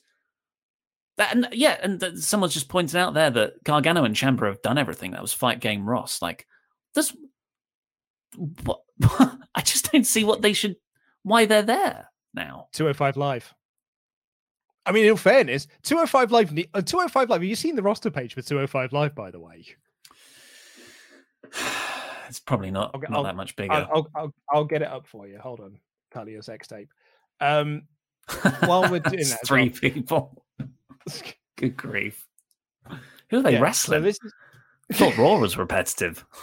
[1.18, 4.80] that, and yeah, and someone's just pointed out there that Gargano and Ciampa have done
[4.80, 5.12] everything.
[5.12, 6.20] That was fight game Ross.
[6.20, 6.48] Like
[6.96, 7.16] this,
[8.64, 8.80] what?
[9.54, 10.78] I just don't see what they should.
[11.22, 12.70] Why they're there now?
[12.74, 13.54] Two hundred five live.
[14.90, 18.34] I mean, in fairness, 205 Live, uh, 205 Live, have you seen the roster page
[18.34, 19.66] for 205 Live, by the way?
[22.28, 23.74] It's probably not, I'll, not I'll, that much bigger.
[23.74, 25.40] I'll, I'll, I'll, get it up for you.
[25.40, 25.80] Hold on.
[26.14, 26.90] Talia's X tape.
[27.42, 27.88] Um,
[28.60, 30.46] while we're doing that, three well, people.
[31.56, 32.28] Good grief.
[33.32, 34.04] Who are they yeah, wrestling?
[34.04, 34.20] So is...
[34.92, 36.24] I thought Raw was repetitive.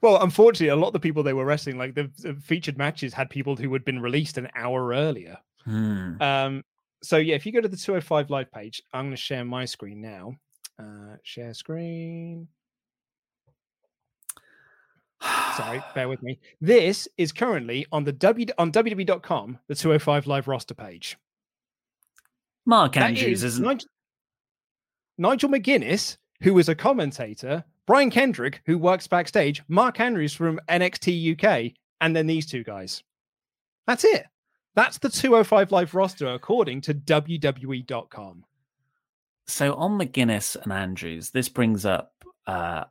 [0.00, 3.12] Well, unfortunately, a lot of the people they were wrestling, like the, the featured matches,
[3.12, 5.36] had people who had been released an hour earlier.
[5.64, 6.20] Hmm.
[6.20, 6.64] Um,
[7.04, 9.64] so yeah, if you go to the 205 live page, I'm going to share my
[9.64, 10.34] screen now.
[10.78, 12.48] Uh, share screen.
[15.56, 16.38] Sorry, bear with me.
[16.60, 21.16] This is currently on the W on WWE.com, the 205 live roster page.
[22.66, 23.88] Mark Andrews is, isn't Nigel,
[25.18, 31.38] Nigel McGuinness, who is a commentator, Brian Kendrick, who works backstage, Mark Andrews from NXT
[31.38, 33.02] UK, and then these two guys.
[33.86, 34.24] That's it.
[34.74, 38.44] That's the 205 Live roster according to WWE.com.
[39.46, 42.12] So on McGuinness and Andrews, this brings up
[42.46, 42.84] uh,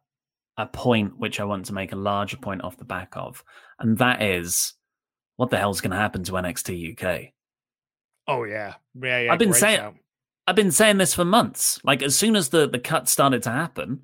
[0.58, 3.44] a point which I want to make a larger point off the back of,
[3.80, 4.74] and that is
[5.36, 7.34] what the hell's going to happen to NXT UK?
[8.28, 9.34] Oh yeah, yeah, yeah.
[9.34, 10.00] I've been saying,
[10.48, 11.80] I've been saying this for months.
[11.84, 14.04] Like as soon as the the cut started to happen,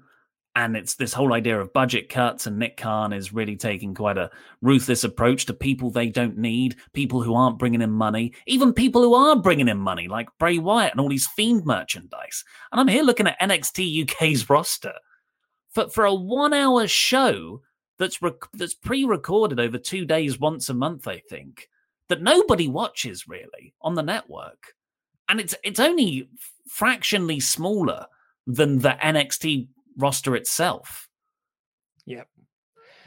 [0.56, 4.18] and it's this whole idea of budget cuts and nick khan is really taking quite
[4.18, 4.30] a
[4.62, 9.02] ruthless approach to people they don't need people who aren't bringing in money even people
[9.02, 12.44] who are bringing in money like bray wyatt and all these fiend merchandise.
[12.72, 14.94] And i'm here looking at nxt uk's roster
[15.72, 17.62] for, for a one hour show
[17.98, 21.70] that's rec- that's pre-recorded over two days once a month i think
[22.10, 24.74] that nobody watches really on the network,
[25.30, 26.30] and it's it's only
[26.68, 28.06] fractionally smaller
[28.46, 29.68] than the NXT
[30.00, 31.08] roster itself.
[32.06, 32.28] Yep.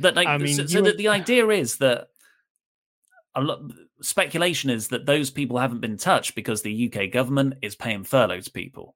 [0.00, 2.08] That like, I mean, so, so were- that the idea is that
[3.34, 3.60] a lot
[4.02, 8.40] speculation is that those people haven't been touched because the UK government is paying furlough
[8.40, 8.94] to people,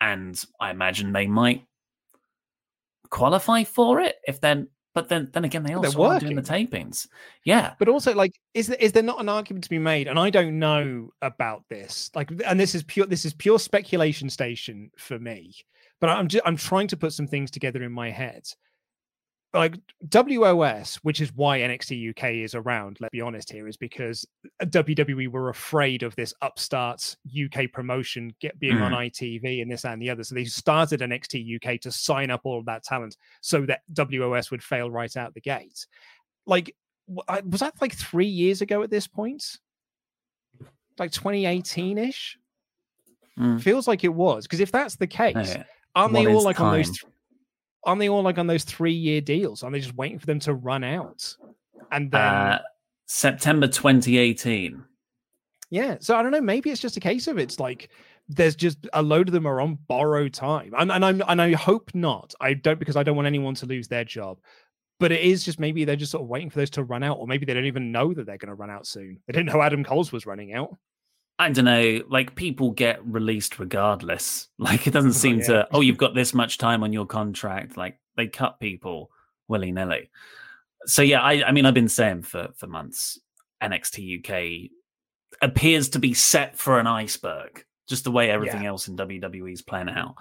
[0.00, 1.66] and I imagine they might
[3.10, 4.68] qualify for it if then.
[4.94, 7.06] But then, then again, they also are doing the tapings.
[7.44, 10.08] Yeah, But also, like, is there, is there not an argument to be made?
[10.08, 12.10] And I don't know about this.
[12.14, 15.54] Like, and this is pure this is pure speculation station for me.
[16.00, 18.46] But I'm just, I'm trying to put some things together in my head.
[19.54, 19.78] Like
[20.10, 22.98] WOS, which is why NXT UK is around.
[23.00, 24.26] Let's be honest here, is because
[24.62, 30.02] WWE were afraid of this upstart UK promotion get being on ITV and this and
[30.02, 30.24] the other.
[30.24, 34.50] So they started NXT UK to sign up all of that talent so that WOS
[34.50, 35.86] would fail right out the gate.
[36.44, 36.74] Like
[37.08, 39.58] was that like three years ago at this point?
[40.98, 42.38] Like 2018 ish?
[43.38, 43.60] Mm.
[43.60, 44.46] Feels like it was.
[44.46, 45.64] Because if that's the case, Yeah.
[45.96, 46.90] Aren't they all like on those?
[46.90, 47.12] th-
[47.84, 49.62] aren't they all like on those three year deals?
[49.62, 51.36] Aren't they just waiting for them to run out?
[51.90, 52.58] And then uh,
[53.06, 54.84] September 2018.
[55.70, 55.96] Yeah.
[56.00, 56.40] So I don't know.
[56.40, 57.88] Maybe it's just a case of it's like
[58.28, 61.54] there's just a load of them are on borrowed time, and and I'm and I
[61.54, 62.34] hope not.
[62.40, 64.38] I don't because I don't want anyone to lose their job.
[64.98, 67.18] But it is just maybe they're just sort of waiting for those to run out,
[67.18, 69.20] or maybe they don't even know that they're going to run out soon.
[69.26, 70.74] They didn't know Adam Cole's was running out.
[71.38, 74.48] I don't know, like people get released regardless.
[74.58, 75.46] Like it doesn't seem yeah.
[75.46, 77.76] to, oh, you've got this much time on your contract.
[77.76, 79.10] Like they cut people
[79.48, 80.10] willy nilly.
[80.86, 83.18] So yeah, I, I mean, I've been saying for for months,
[83.62, 84.70] NXT UK
[85.42, 89.62] appears to be set for an iceberg, just the way everything else in WWE is
[89.62, 90.14] playing out.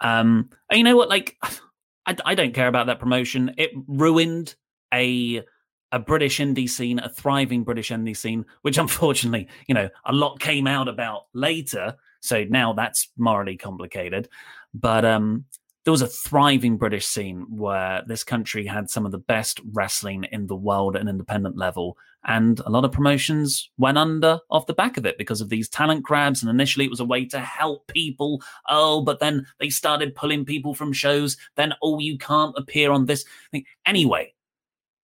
[0.00, 1.08] Um, and you know what?
[1.08, 1.36] Like,
[2.06, 3.54] I, I don't care about that promotion.
[3.58, 4.54] It ruined
[4.92, 5.44] a
[5.92, 10.40] a British indie scene, a thriving British indie scene, which unfortunately, you know, a lot
[10.40, 11.96] came out about later.
[12.20, 14.28] So now that's morally complicated.
[14.74, 15.44] But um,
[15.84, 20.24] there was a thriving British scene where this country had some of the best wrestling
[20.32, 21.96] in the world at an independent level.
[22.24, 25.68] And a lot of promotions went under off the back of it because of these
[25.68, 26.42] talent grabs.
[26.42, 28.42] And initially it was a way to help people.
[28.68, 31.38] Oh, but then they started pulling people from shows.
[31.56, 33.64] Then, oh, you can't appear on this thing.
[33.86, 34.34] Anyway,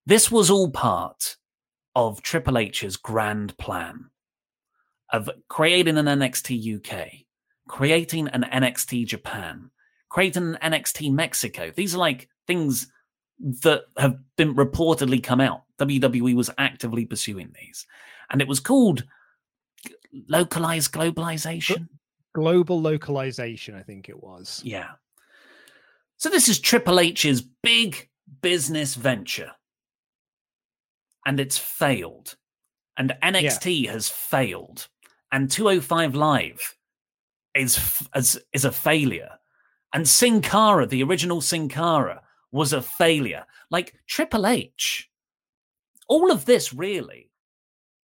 [0.06, 1.36] this was all part
[1.94, 4.10] of Triple H's grand plan
[5.12, 7.08] of creating an NXT UK,
[7.68, 9.70] creating an NXT Japan,
[10.08, 11.70] creating an NXT Mexico.
[11.74, 12.88] These are like things
[13.38, 15.62] that have been reportedly come out.
[15.78, 17.86] WWE was actively pursuing these.
[18.30, 19.04] And it was called
[20.28, 21.88] localized globalization.
[22.34, 24.60] Global localization, I think it was.
[24.64, 24.90] Yeah.
[26.16, 28.08] So this is Triple H's big
[28.42, 29.52] business venture.
[31.26, 32.36] And it's failed.
[32.96, 34.88] And NXT has failed.
[35.32, 36.76] And 205 Live
[37.54, 39.30] is is, is a failure.
[39.92, 43.44] And Sin Cara, the original Sin Cara, was a failure.
[43.70, 45.10] Like Triple H.
[46.08, 47.30] All of this really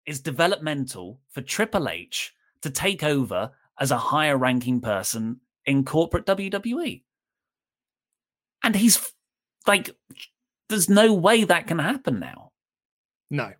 [0.05, 6.25] is developmental for Triple H to take over as a higher ranking person in corporate
[6.25, 7.03] WWE.
[8.63, 9.13] And he's
[9.67, 9.91] like,
[10.67, 12.48] there's no way that can happen now.
[13.29, 13.51] No.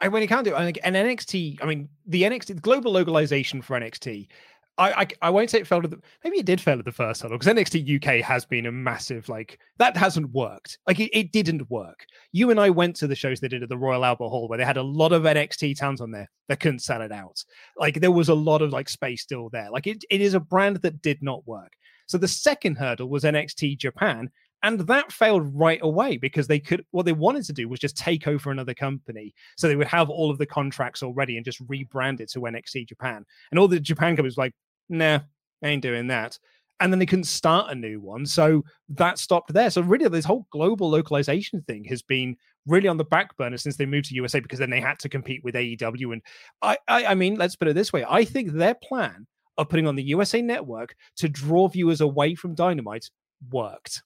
[0.00, 2.54] I when you can't do it, I think an NXT, I mean, the NXT, the
[2.54, 4.28] global localization for NXT,
[4.76, 6.92] I, I I won't say it failed at the maybe it did fail at the
[6.92, 10.78] first hurdle because NXT UK has been a massive like that hasn't worked.
[10.86, 12.04] Like it, it didn't work.
[12.32, 14.58] You and I went to the shows they did at the Royal Albert Hall where
[14.58, 17.44] they had a lot of NXT towns on there that couldn't sell it out.
[17.78, 19.70] Like there was a lot of like space still there.
[19.70, 21.72] Like it, it is a brand that did not work.
[22.06, 24.30] So the second hurdle was NXT Japan,
[24.64, 27.98] and that failed right away because they could what they wanted to do was just
[27.98, 29.34] take over another company.
[29.58, 32.88] So they would have all of the contracts already and just rebrand it to NXT
[32.88, 33.26] Japan.
[33.50, 34.54] And all the Japan companies like,
[34.88, 35.20] nah,
[35.62, 36.38] I ain't doing that.
[36.80, 38.24] And then they couldn't start a new one.
[38.24, 39.68] So that stopped there.
[39.68, 42.34] So really this whole global localization thing has been
[42.66, 45.10] really on the back burner since they moved to USA because then they had to
[45.10, 46.14] compete with AEW.
[46.14, 46.22] And
[46.62, 48.06] I I, I mean, let's put it this way.
[48.08, 49.26] I think their plan
[49.58, 53.10] of putting on the USA network to draw viewers away from Dynamite
[53.50, 54.02] worked.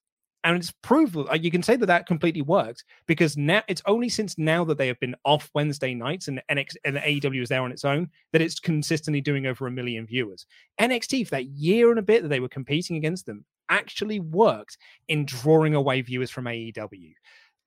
[0.48, 3.82] And it's proved like, uh, you can say that that completely worked because now it's
[3.84, 7.50] only since now that they have been off Wednesday nights and NX and AEW is
[7.50, 10.46] there on its own that it's consistently doing over a million viewers.
[10.80, 14.78] NXT for that year and a bit that they were competing against them actually worked
[15.08, 17.12] in drawing away viewers from AEW.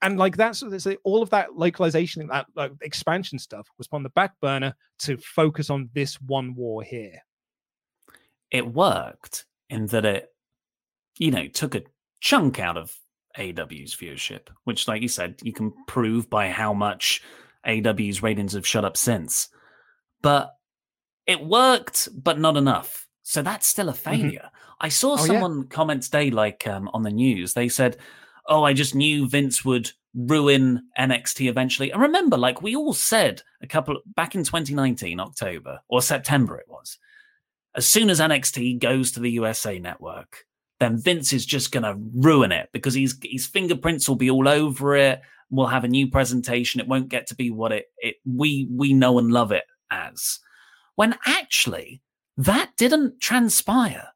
[0.01, 4.09] And like that's that's all of that localization, that like, expansion stuff was on the
[4.09, 7.19] back burner to focus on this one war here.
[8.49, 10.29] It worked in that it,
[11.19, 11.83] you know, took a
[12.21, 12.95] chunk out of
[13.37, 17.21] AW's viewership, which, like you said, you can prove by how much
[17.65, 19.49] AW's ratings have shut up since.
[20.21, 20.55] but
[21.27, 23.07] it worked, but not enough.
[23.23, 24.09] So that's still a mm-hmm.
[24.09, 24.39] failure.
[24.39, 24.75] Mm-hmm.
[24.81, 25.67] I saw oh, someone yeah.
[25.69, 27.97] comment today, like um, on the news, they said,
[28.47, 31.91] Oh, I just knew Vince would ruin NXT eventually.
[31.91, 36.65] And remember, like we all said a couple back in 2019, October or September, it
[36.67, 36.97] was.
[37.75, 40.45] As soon as NXT goes to the USA network,
[40.81, 44.47] then Vince is just going to ruin it because he's, his fingerprints will be all
[44.47, 45.21] over it.
[45.51, 46.81] We'll have a new presentation.
[46.81, 50.39] It won't get to be what it, it we we know and love it as.
[50.95, 52.01] When actually,
[52.37, 54.07] that didn't transpire.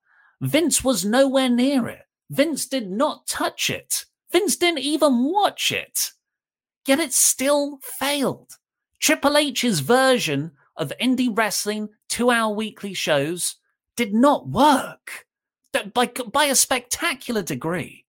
[0.41, 2.03] Vince was nowhere near it.
[2.30, 4.05] Vince did not touch it.
[4.32, 6.11] Vince didn't even watch it.
[6.88, 8.51] Yet it still failed.
[8.99, 13.57] Triple H's version of indie wrestling two hour weekly shows
[13.95, 15.24] did not work
[15.93, 18.05] by by a spectacular degree.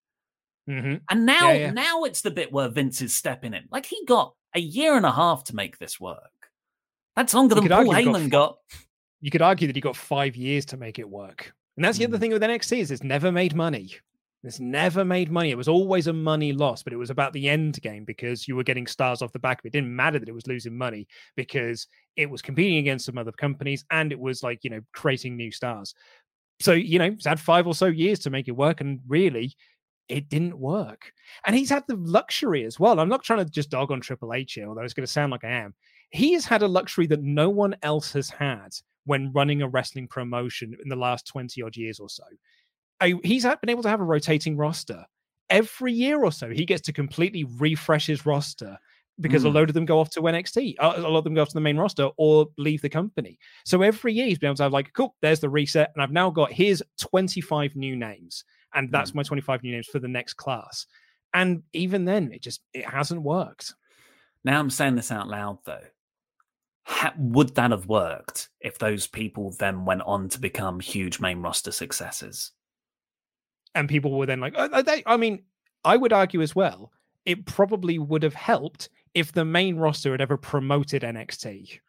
[0.68, 0.96] Mm-hmm.
[1.10, 1.70] And now, yeah, yeah.
[1.70, 3.64] now it's the bit where Vince is stepping in.
[3.70, 6.18] Like he got a year and a half to make this work.
[7.14, 8.78] That's longer you than Paul Heyman got, got.
[9.20, 11.52] You could argue that he got five years to make it work.
[11.76, 12.00] And that's mm.
[12.00, 12.20] the other mm.
[12.20, 13.94] thing with NXT is it's never made money.
[14.42, 15.50] It's never made money.
[15.50, 18.54] It was always a money loss, but it was about the end game because you
[18.54, 19.68] were getting stars off the back of it.
[19.68, 23.32] It didn't matter that it was losing money because it was competing against some other
[23.32, 25.94] companies and it was like, you know, creating new stars
[26.60, 29.54] so you know he's had five or so years to make it work and really
[30.08, 31.12] it didn't work.
[31.46, 33.00] And he's had the luxury as well.
[33.00, 35.32] I'm not trying to just dog on triple h here although it's going to sound
[35.32, 35.74] like i am.
[36.10, 40.08] He has had a luxury that no one else has had when running a wrestling
[40.08, 42.24] promotion in the last 20 odd years or so.
[43.22, 45.04] He's been able to have a rotating roster.
[45.50, 48.78] Every year or so he gets to completely refresh his roster
[49.20, 49.46] because mm.
[49.46, 51.54] a load of them go off to NXT, a lot of them go off to
[51.54, 53.38] the main roster or leave the company.
[53.64, 56.12] So every year he's been able to have like, cool, there's the reset, and I've
[56.12, 58.44] now got here's 25 new names,
[58.74, 59.16] and that's mm.
[59.16, 60.86] my 25 new names for the next class.
[61.34, 63.74] And even then, it just it hasn't worked.
[64.44, 65.84] Now I'm saying this out loud though.
[66.84, 71.42] Ha- would that have worked if those people then went on to become huge main
[71.42, 72.52] roster successes?
[73.74, 75.42] And people were then like, oh, they, I mean,
[75.84, 76.92] I would argue as well,
[77.26, 81.80] it probably would have helped if the main roster had ever promoted NXT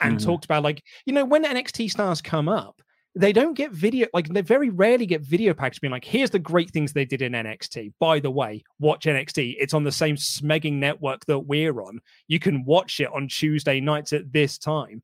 [0.00, 0.24] and mm.
[0.24, 2.80] talked about like you know when NXT stars come up
[3.16, 6.38] they don't get video like they very rarely get video packs being like here's the
[6.38, 10.14] great things they did in NXT by the way watch NXT it's on the same
[10.14, 15.02] smegging network that we're on you can watch it on Tuesday nights at this time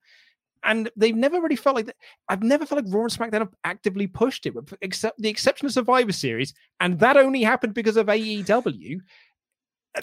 [0.62, 1.96] and they've never really felt like that.
[2.30, 5.74] I've never felt like Raw and SmackDown have actively pushed it, except the exception of
[5.74, 8.98] Survivor Series, and that only happened because of AEW.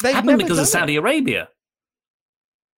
[0.04, 1.00] They've happened because of Saudi it.
[1.00, 1.50] Arabia.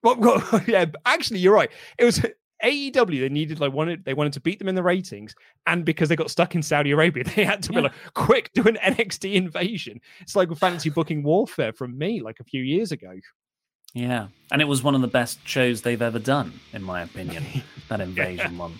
[0.04, 1.72] Well, well, yeah, actually, you're right.
[1.98, 2.20] It was
[2.64, 3.20] AEW.
[3.22, 5.34] They needed like wanted they wanted to beat them in the ratings,
[5.66, 7.80] and because they got stuck in Saudi Arabia, they had to yeah.
[7.80, 10.00] be like, quick, do an NXT invasion.
[10.22, 13.14] It's like fantasy booking warfare from me, like a few years ago.
[13.94, 17.46] Yeah, and it was one of the best shows they've ever done, in my opinion.
[17.90, 18.80] that invasion one.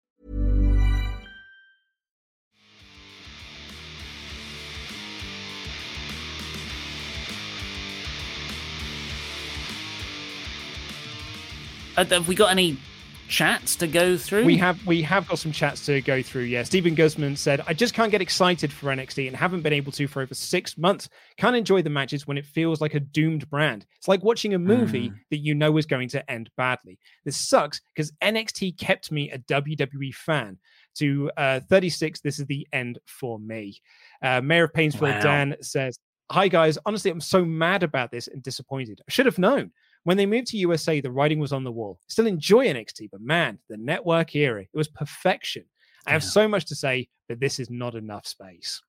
[11.95, 12.77] have we got any
[13.31, 14.45] chats to go through?
[14.45, 16.43] We have we have got some chats to go through.
[16.43, 19.91] Yeah, Stephen Guzman said, "I just can't get excited for NXT and haven't been able
[19.93, 21.09] to for over six months.
[21.37, 23.85] Can't enjoy the matches when it feels like a doomed brand.
[23.97, 25.15] It's like watching a movie mm.
[25.31, 26.99] that you know is going to end badly.
[27.25, 30.59] This sucks because NXT kept me a WWE fan."
[30.95, 33.79] To uh, 36, this is the end for me.
[34.21, 35.21] Uh, Mayor of Painesville, wow.
[35.21, 35.97] Dan says,
[36.31, 39.01] Hi guys, honestly, I'm so mad about this and disappointed.
[39.07, 39.71] I should have known.
[40.03, 41.99] When they moved to USA, the writing was on the wall.
[42.07, 45.63] Still enjoy NXT, but man, the network era, it was perfection.
[46.07, 46.29] I have yeah.
[46.29, 48.81] so much to say, but this is not enough space.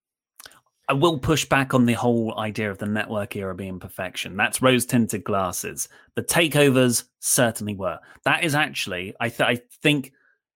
[0.88, 4.36] I will push back on the whole idea of the network era being perfection.
[4.36, 5.88] That's rose tinted glasses.
[6.16, 7.98] The takeovers certainly were.
[8.24, 10.12] That is actually, I, th- I think,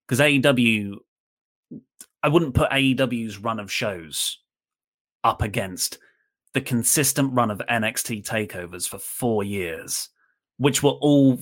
[0.07, 0.95] because AEW,
[2.23, 4.39] I wouldn't put AEW's run of shows
[5.23, 5.99] up against
[6.53, 10.09] the consistent run of NXT takeovers for four years
[10.57, 11.39] which were all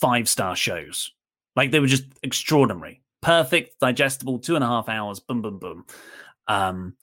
[0.00, 1.12] five star shows.
[1.56, 5.86] Like they were just extraordinary, perfect, digestible, two and a half hours, boom, boom, boom.
[6.46, 6.96] Um,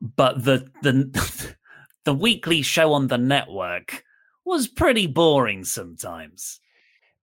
[0.00, 1.56] but the the
[2.04, 4.04] the weekly show on the network
[4.44, 6.60] was pretty boring sometimes.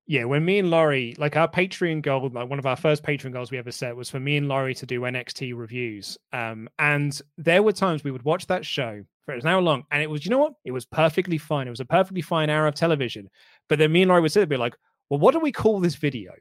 [0.10, 3.34] Yeah, when me and Laurie, like our Patreon goal, like one of our first Patreon
[3.34, 6.18] goals we ever set was for me and Laurie to do NXT reviews.
[6.32, 10.02] Um, and there were times we would watch that show for an hour long, and
[10.02, 10.54] it was, you know what?
[10.64, 11.68] It was perfectly fine.
[11.68, 13.30] It was a perfectly fine hour of television.
[13.68, 14.76] But then me and Laurie would sit there and be like,
[15.10, 16.32] well, what do we call this video?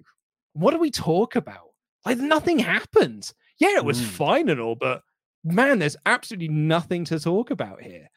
[0.53, 1.71] What do we talk about?
[2.05, 3.33] Like nothing happened.
[3.59, 4.05] Yeah, it was mm.
[4.05, 5.03] fine and all, but
[5.43, 8.09] man, there's absolutely nothing to talk about here.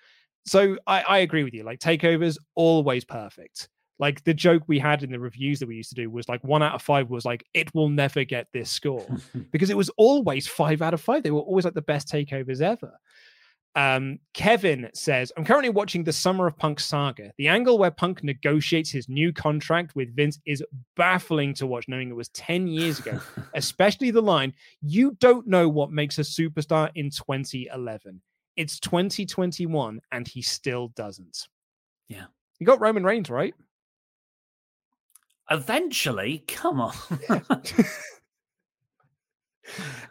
[0.45, 1.63] So I, I agree with you.
[1.63, 3.69] Like takeovers, always perfect.
[3.97, 6.43] Like the joke we had in the reviews that we used to do was like
[6.43, 9.05] one out of five was like, it will never get this score
[9.51, 11.23] because it was always five out of five.
[11.23, 12.93] They were always like the best takeovers ever.
[13.75, 17.31] Um, Kevin says, I'm currently watching the Summer of Punk saga.
[17.37, 20.63] The angle where Punk negotiates his new contract with Vince is
[20.95, 23.19] baffling to watch, knowing it was 10 years ago,
[23.53, 28.21] especially the line, You don't know what makes a superstar in 2011.
[28.55, 31.47] It's 2021, and he still doesn't.
[32.09, 32.25] Yeah.
[32.59, 33.53] You got Roman Reigns, right?
[35.49, 36.93] Eventually, come on.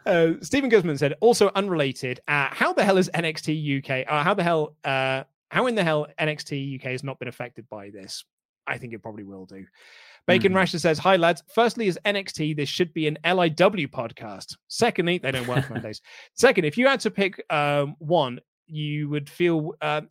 [0.05, 2.19] uh, Stephen Guzman said, also unrelated.
[2.27, 4.05] Uh, how the hell is NXT UK?
[4.11, 4.75] Uh, how the hell?
[4.83, 8.23] Uh, how in the hell NXT UK has not been affected by this?
[8.67, 9.65] I think it probably will do.
[10.27, 10.57] Bacon mm.
[10.57, 11.41] Rasher says, Hi, lads.
[11.53, 14.55] Firstly, as NXT, this should be an LIW podcast.
[14.67, 16.01] Secondly, they don't work Mondays.
[16.35, 20.01] Second, if you had to pick um, one, you would feel uh,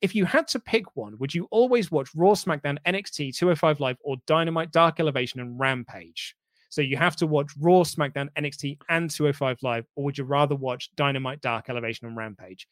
[0.00, 3.96] if you had to pick one, would you always watch Raw, SmackDown, NXT, 205 Live,
[4.00, 6.36] or Dynamite, Dark Elevation, and Rampage?
[6.68, 10.54] So you have to watch Raw, SmackDown, NXT, and 205 Live, or would you rather
[10.54, 12.68] watch Dynamite, Dark Elevation, and Rampage?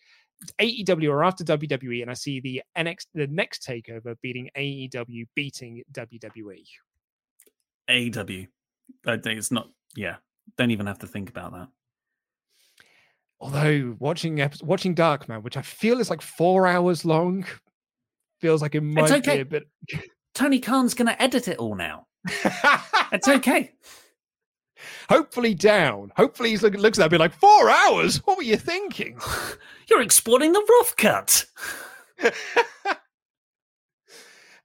[0.61, 2.63] AEW are after WWE, and I see the
[3.15, 6.63] the next takeover beating AEW, beating WWE.
[7.89, 8.47] AEW.
[9.07, 9.71] I think it's not.
[9.97, 10.17] Yeah,
[10.59, 11.69] don't even have to think about that.
[13.41, 17.47] Although watching watching Dark Man, which I feel is like four hours long,
[18.41, 19.37] feels like it might it's okay.
[19.37, 19.65] be a bit.
[20.35, 22.07] Tony Khan's going to edit it all now.
[23.13, 23.73] It's okay.
[25.09, 26.13] Hopefully down.
[26.17, 28.19] Hopefully he's looking looks at that and be like four hours.
[28.27, 29.19] What were you thinking?
[29.89, 31.45] You're exploiting the rough cut.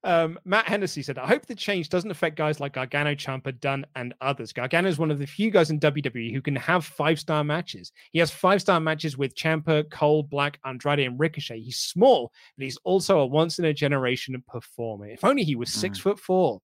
[0.04, 3.86] Um, Matt Hennessy said, I hope the change doesn't affect guys like Gargano, Ciampa, Dunn,
[3.96, 4.52] and others.
[4.52, 7.92] Gargano is one of the few guys in WWE who can have five star matches.
[8.12, 11.60] He has five star matches with Ciampa, Cole, Black, Andrade, and Ricochet.
[11.60, 15.08] He's small, but he's also a once in a generation performer.
[15.08, 16.02] If only he was six mm.
[16.02, 16.62] foot four.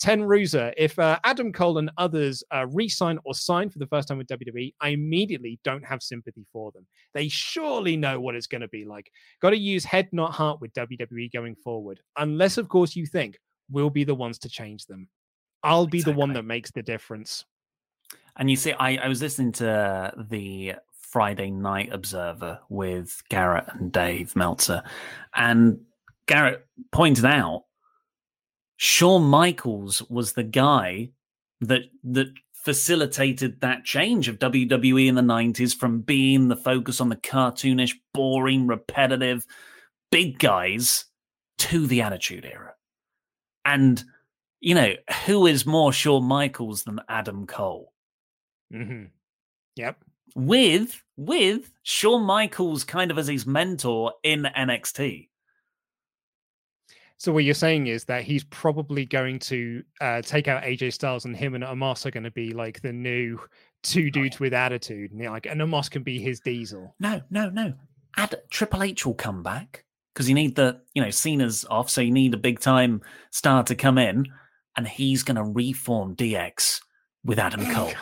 [0.00, 4.08] Ten Ruser, if uh, Adam Cole and others uh, re-sign or sign for the first
[4.08, 6.86] time with WWE, I immediately don't have sympathy for them.
[7.12, 9.12] They surely know what it's going to be like.
[9.42, 12.00] Got to use head, not heart with WWE going forward.
[12.16, 13.38] Unless, of course, you think
[13.70, 15.06] we'll be the ones to change them.
[15.62, 16.14] I'll be exactly.
[16.14, 17.44] the one that makes the difference.
[18.36, 23.92] And you see, I, I was listening to the Friday Night Observer with Garrett and
[23.92, 24.82] Dave Meltzer,
[25.34, 25.80] and
[26.26, 27.64] Garrett pointed out
[28.82, 31.10] Shawn Michaels was the guy
[31.60, 37.10] that that facilitated that change of WWE in the 90s from being the focus on
[37.10, 39.46] the cartoonish, boring, repetitive
[40.10, 41.04] big guys
[41.58, 42.72] to the Attitude Era.
[43.66, 44.02] And,
[44.60, 44.94] you know,
[45.26, 47.92] who is more Shawn Michaels than Adam Cole?
[48.72, 49.04] Mm-hmm.
[49.76, 50.04] Yep.
[50.34, 55.28] With with Shawn Michaels kind of as his mentor in NXT.
[57.20, 61.26] So what you're saying is that he's probably going to uh, take out AJ Styles,
[61.26, 63.38] and him and Omos are going to be like the new
[63.82, 66.94] two dudes with attitude, and like, and Omos can be his Diesel.
[66.98, 67.74] No, no, no.
[68.16, 72.00] Add Triple H will come back because you need the you know Cena's off, so
[72.00, 73.02] you need a big time
[73.32, 74.24] star to come in,
[74.78, 76.80] and he's going to reform DX
[77.22, 77.92] with Adam Cole.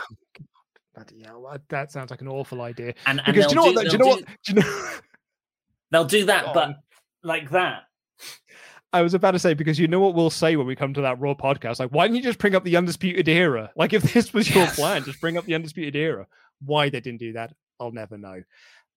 [0.95, 2.95] Bloody hell, that sounds like an awful idea.
[3.07, 3.85] And, and because do you know do, what?
[3.85, 4.25] Do you know do, what?
[4.45, 4.91] Do you know?
[5.91, 6.77] They'll do that, but
[7.25, 7.88] like that.
[8.93, 11.03] I was about to say because you know what we'll say when we come to
[11.03, 11.79] that Raw podcast.
[11.79, 13.71] Like, why didn't you just bring up the Undisputed Era?
[13.77, 16.27] Like, if this was your plan, just bring up the Undisputed Era.
[16.65, 18.43] Why they didn't do that, I'll never know.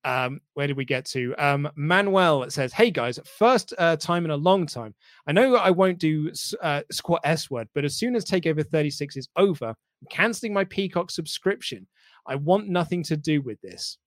[0.04, 1.36] Um, where did we get to?
[1.38, 4.96] Um, Manuel says, "Hey guys, first uh, time in a long time.
[5.28, 6.32] I know I won't do
[6.62, 10.64] uh, squat S word, but as soon as Takeover 36 is over, I'm canceling my
[10.64, 11.86] Peacock subscription.
[12.26, 14.00] I want nothing to do with this."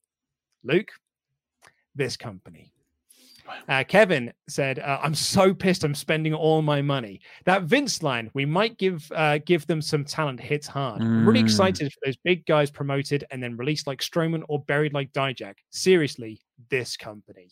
[0.64, 0.90] Luke,
[1.94, 2.73] this company.
[3.68, 5.84] Uh, Kevin said, uh, "I'm so pissed.
[5.84, 7.20] I'm spending all my money.
[7.44, 10.40] That Vince line, we might give uh, give them some talent.
[10.40, 11.02] Hits hard.
[11.02, 11.26] Mm.
[11.26, 15.12] Really excited for those big guys promoted and then released like Strowman or buried like
[15.12, 15.54] Dijak.
[15.70, 16.40] Seriously,
[16.70, 17.50] this company."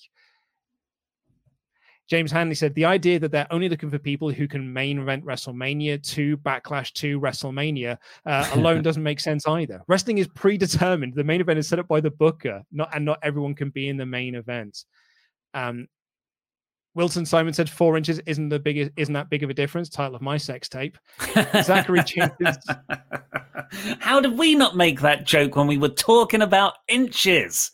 [2.13, 5.25] James Hanley said the idea that they're only looking for people who can main event
[5.25, 9.83] WrestleMania to Backlash to WrestleMania uh, alone doesn't make sense either.
[9.89, 11.15] Wrestling is predetermined.
[11.15, 13.89] The main event is set up by the booker, not and not everyone can be
[13.89, 14.85] in the main event.
[15.55, 15.89] Um,
[16.95, 19.89] Wilson Simon said four inches isn't the biggest, isn't that big of a difference?
[19.89, 20.99] Title of my sex tape.
[21.63, 22.59] Zachary Jenkins.
[23.99, 27.71] How did we not make that joke when we were talking about inches?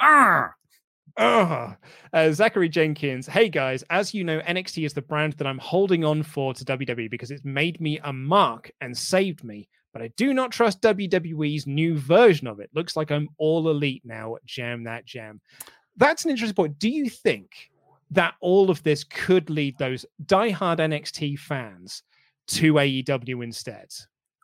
[0.00, 0.52] Ah.
[1.16, 1.76] Uh,
[2.32, 6.22] Zachary Jenkins, hey guys, as you know, NXT is the brand that I'm holding on
[6.22, 9.68] for to WWE because it's made me a mark and saved me.
[9.92, 12.68] But I do not trust WWE's new version of it.
[12.74, 14.36] Looks like I'm all elite now.
[14.44, 15.40] Jam that jam
[15.96, 16.78] that's an interesting point.
[16.78, 17.70] Do you think
[18.10, 22.02] that all of this could lead those diehard NXT fans
[22.48, 23.92] to AEW instead?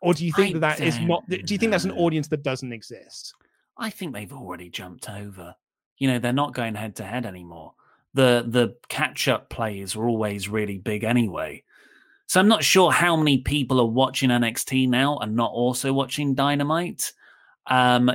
[0.02, 1.28] Or do you think I that that is not?
[1.28, 3.34] Do you think that's an audience that doesn't exist?
[3.76, 5.54] I think they've already jumped over.
[5.98, 7.74] You know, they're not going head to head anymore.
[8.14, 11.62] The the catch up plays were always really big anyway.
[12.26, 16.34] So I'm not sure how many people are watching NXT now and not also watching
[16.34, 17.12] Dynamite.
[17.66, 18.10] Um,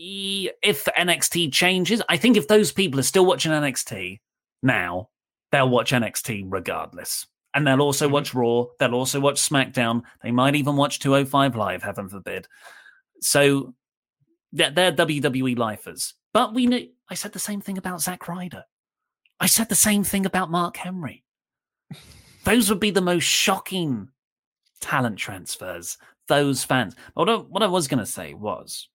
[0.00, 4.20] if NXT changes, I think if those people are still watching NXT
[4.62, 5.08] now,
[5.50, 7.26] they'll watch NXT regardless.
[7.54, 8.14] And they'll also mm-hmm.
[8.14, 8.66] watch Raw.
[8.78, 10.02] They'll also watch SmackDown.
[10.22, 12.46] They might even watch 205 Live, heaven forbid.
[13.20, 13.74] So
[14.52, 16.14] they're, they're WWE lifers.
[16.32, 18.64] But we know, I said the same thing about Zack Ryder.
[19.40, 21.24] I said the same thing about Mark Henry.
[22.44, 24.08] Those would be the most shocking
[24.80, 25.98] talent transfers.
[26.28, 26.94] Those fans.
[27.14, 28.88] What I, what I was going to say was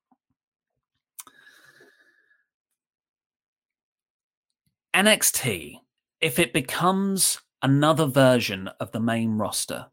[4.93, 5.79] NXT,
[6.21, 9.87] if it becomes another version of the main roster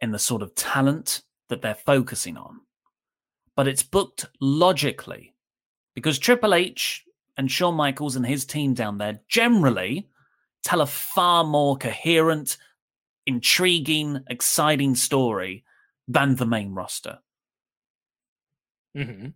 [0.00, 2.60] in the sort of talent that they're focusing on,
[3.56, 5.34] but it's booked logically
[5.94, 7.04] because Triple H
[7.36, 10.08] and Shawn Michaels and his team down there generally
[10.62, 12.56] tell a far more coherent,
[13.26, 15.64] intriguing, exciting story
[16.08, 17.18] than the main roster.
[18.96, 19.28] Mm-hmm.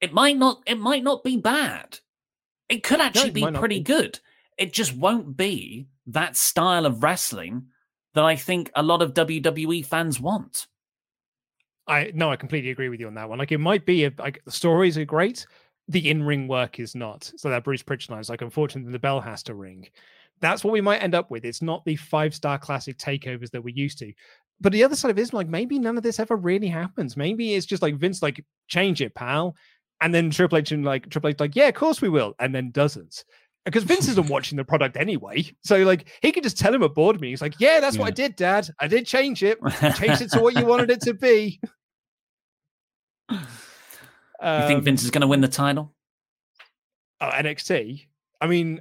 [0.00, 0.62] It might not.
[0.66, 1.98] It might not be bad.
[2.68, 3.84] It could actually no, be pretty be.
[3.84, 4.20] good.
[4.56, 7.66] It just won't be that style of wrestling
[8.14, 10.66] that I think a lot of WWE fans want.
[11.86, 13.38] I no, I completely agree with you on that one.
[13.38, 15.46] Like it might be a, like the stories are great,
[15.88, 17.32] the in-ring work is not.
[17.36, 19.88] So that Bruce Prichard is like, unfortunately, the bell has to ring.
[20.40, 21.44] That's what we might end up with.
[21.44, 24.12] It's not the five-star classic takeovers that we're used to.
[24.60, 27.16] But the other side of it is like maybe none of this ever really happens.
[27.16, 29.56] Maybe it's just like Vince, like change it, pal.
[30.00, 32.54] And then Triple H and like Triple H like, yeah, of course we will, and
[32.54, 33.24] then doesn't.
[33.64, 35.44] Because Vince isn't watching the product anyway.
[35.62, 38.02] So like he could just tell him at board he's like, Yeah, that's yeah.
[38.02, 38.68] what I did, Dad.
[38.78, 39.58] I did change it.
[39.96, 41.60] Change it to what you wanted it to be.
[44.40, 45.92] Um, you think Vince is gonna win the title?
[47.20, 48.06] Uh, NXT.
[48.40, 48.80] I mean,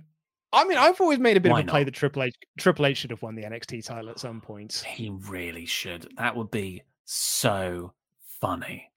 [0.54, 2.86] I mean, I've always made a bit Why of a play that Triple H Triple
[2.86, 4.84] H should have won the NXT title at some point.
[4.88, 6.08] He really should.
[6.18, 7.94] That would be so
[8.40, 8.92] funny.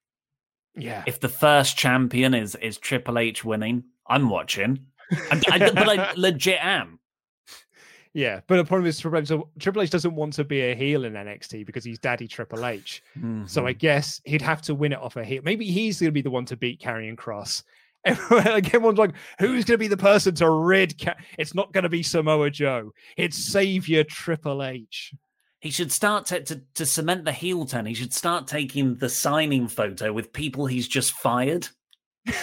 [0.76, 1.04] Yeah.
[1.06, 4.86] If the first champion is is Triple H winning, I'm watching.
[5.12, 7.00] I, I, but I legit am.
[8.12, 11.04] Yeah, but the problem is Triple H, Triple H doesn't want to be a heel
[11.04, 13.02] in NXT because he's Daddy Triple H.
[13.16, 13.46] Mm-hmm.
[13.46, 13.78] So I mm-hmm.
[13.78, 15.42] guess he'd have to win it off a heel.
[15.44, 17.62] Maybe he's going to be the one to beat Karrion Kross.
[18.04, 20.98] Everyone, like, everyone's like, who's going to be the person to rid?
[20.98, 21.16] Ca-?
[21.38, 22.92] It's not going to be Samoa Joe.
[23.18, 25.12] It's Savior Triple H.
[25.60, 27.86] He should start to, to, to cement the heel turn.
[27.86, 31.68] He should start taking the signing photo with people he's just fired.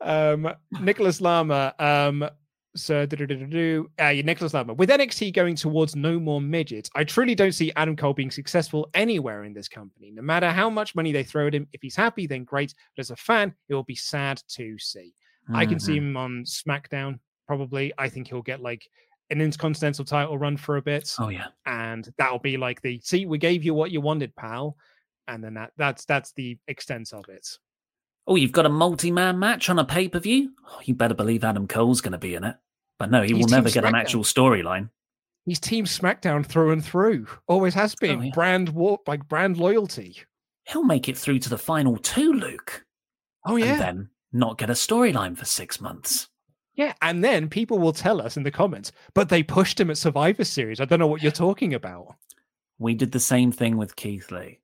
[0.00, 2.28] um, Nicholas Lama um,
[2.76, 4.76] so, uh, Nicholas Lambert.
[4.76, 8.90] With NXT going towards no more midgets, I truly don't see Adam Cole being successful
[8.94, 10.10] anywhere in this company.
[10.10, 12.74] No matter how much money they throw at him, if he's happy, then great.
[12.96, 15.14] But as a fan, it will be sad to see.
[15.44, 15.56] Mm-hmm.
[15.56, 16.08] I can see mm-hmm.
[16.08, 17.92] him on SmackDown, probably.
[17.98, 18.88] I think he'll get like
[19.30, 21.14] an intercontinental title run for a bit.
[21.18, 24.76] Oh yeah, and that'll be like the see, we gave you what you wanted, pal,
[25.28, 27.46] and then that that's that's the extent of it.
[28.26, 30.50] Oh, you've got a multi-man match on a pay-per-view?
[30.66, 32.56] Oh, you better believe Adam Cole's going to be in it.
[32.98, 34.88] But no, he He's will never get an actual storyline.
[35.44, 37.26] He's Team SmackDown through and through.
[37.48, 38.18] Always has been.
[38.18, 38.30] Oh, yeah.
[38.32, 40.16] Brand war, like brand loyalty.
[40.66, 42.86] He'll make it through to the final two, Luke.
[43.44, 43.72] Oh yeah.
[43.72, 46.28] And then not get a storyline for six months.
[46.74, 49.98] Yeah, and then people will tell us in the comments, but they pushed him at
[49.98, 50.80] Survivor Series.
[50.80, 52.16] I don't know what you're talking about.
[52.78, 54.58] We did the same thing with Keith Lee.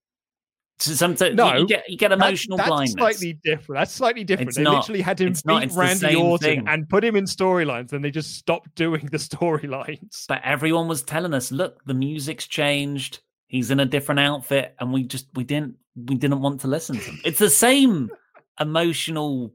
[0.81, 2.93] Sometimes no, you get, you get emotional that, that's blindness.
[2.95, 3.81] slightly different.
[3.81, 4.49] That's slightly different.
[4.49, 6.69] It's they not, literally had him beat Randy Orton thing.
[6.69, 10.25] and put him in storylines, and they just stopped doing the storylines.
[10.27, 13.21] But everyone was telling us, "Look, the music's changed.
[13.47, 16.97] He's in a different outfit," and we just we didn't we didn't want to listen
[16.97, 17.21] to him.
[17.27, 18.11] It's the same
[18.61, 19.53] emotional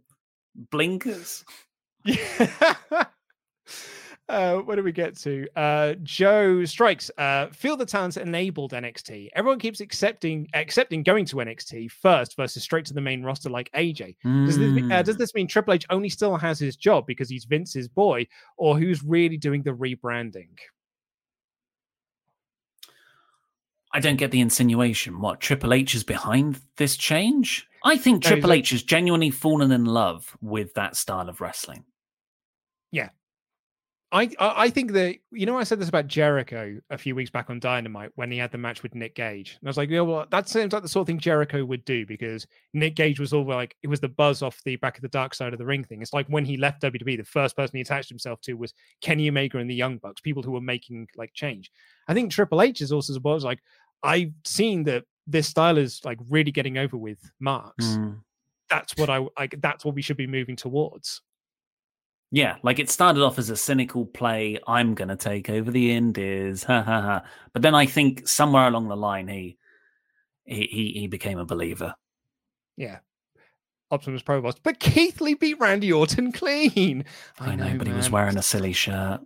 [0.69, 1.43] blinkers.
[2.05, 2.75] Yeah.
[4.27, 5.47] Uh, what do we get to?
[5.55, 7.11] Uh, Joe strikes.
[7.17, 9.29] Uh, feel the talent enabled NXT.
[9.35, 13.71] Everyone keeps accepting accepting going to NXT first versus straight to the main roster like
[13.73, 14.15] AJ.
[14.25, 14.47] Mm.
[14.47, 17.29] Does, this mean, uh, does this mean Triple H only still has his job because
[17.29, 18.25] he's Vince's boy,
[18.57, 20.49] or who's really doing the rebranding?
[23.93, 25.21] I don't get the insinuation.
[25.21, 27.67] What Triple H is behind this change?
[27.83, 31.85] I think no, Triple H has genuinely fallen in love with that style of wrestling.
[32.95, 33.09] Yeah,
[34.15, 37.49] I I think that you know I said this about Jericho a few weeks back
[37.49, 39.97] on Dynamite when he had the match with Nick Gage, and I was like, you
[39.97, 43.19] know what, that seems like the sort of thing Jericho would do because Nick Gage
[43.19, 45.59] was all like it was the buzz off the back of the dark side of
[45.59, 46.01] the ring thing.
[46.01, 49.27] It's like when he left WWE, the first person he attached himself to was Kenny
[49.27, 51.69] Omega and the Young Bucks, people who were making like change.
[52.07, 53.59] I think Triple H is also was like
[54.01, 57.85] I've seen that this style is like really getting over with marks.
[57.85, 58.21] Mm.
[58.69, 59.55] That's what I, like.
[59.61, 61.21] that's what we should be moving towards.
[62.31, 64.59] Yeah, like it started off as a cynical play.
[64.67, 67.23] I'm going to take over the Indies, ha ha ha.
[67.53, 69.57] But then I think somewhere along the line, he
[70.45, 71.95] he he, became a believer.
[72.77, 72.99] Yeah,
[73.91, 74.61] Optimus Provost.
[74.63, 77.05] But Keith Lee beat Randy Orton clean.
[77.39, 77.93] I, I know, know, but man.
[77.95, 79.21] he was wearing a silly shirt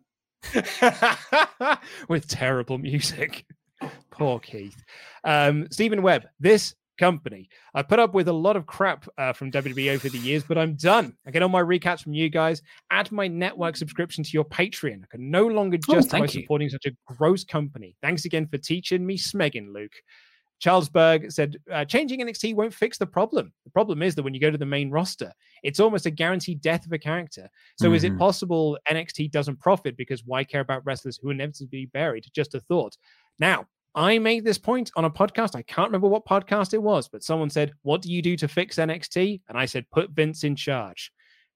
[2.07, 3.45] with terrible music.
[4.11, 4.83] Poor Keith.
[5.23, 6.27] Um, Stephen Webb.
[6.39, 7.49] This company.
[7.73, 10.57] I put up with a lot of crap uh, from WWE over the years, but
[10.57, 11.15] I'm done.
[11.25, 12.61] I get all my recaps from you guys.
[12.91, 15.03] Add my network subscription to your Patreon.
[15.03, 17.95] I can no longer justify oh, supporting such a gross company.
[18.01, 19.93] Thanks again for teaching me smegging, Luke.
[20.59, 23.53] Charles Berg said, uh, changing NXT won't fix the problem.
[23.63, 25.31] The problem is that when you go to the main roster,
[25.63, 27.49] it's almost a guaranteed death of a character.
[27.77, 27.95] So mm-hmm.
[27.95, 28.19] is it mm-hmm.
[28.19, 32.25] possible NXT doesn't profit because why care about wrestlers who inevitably buried?
[32.35, 32.97] Just a thought.
[33.39, 35.55] Now, I made this point on a podcast.
[35.55, 38.47] I can't remember what podcast it was, but someone said, What do you do to
[38.47, 39.41] fix NXT?
[39.49, 41.11] And I said, Put Vince in charge.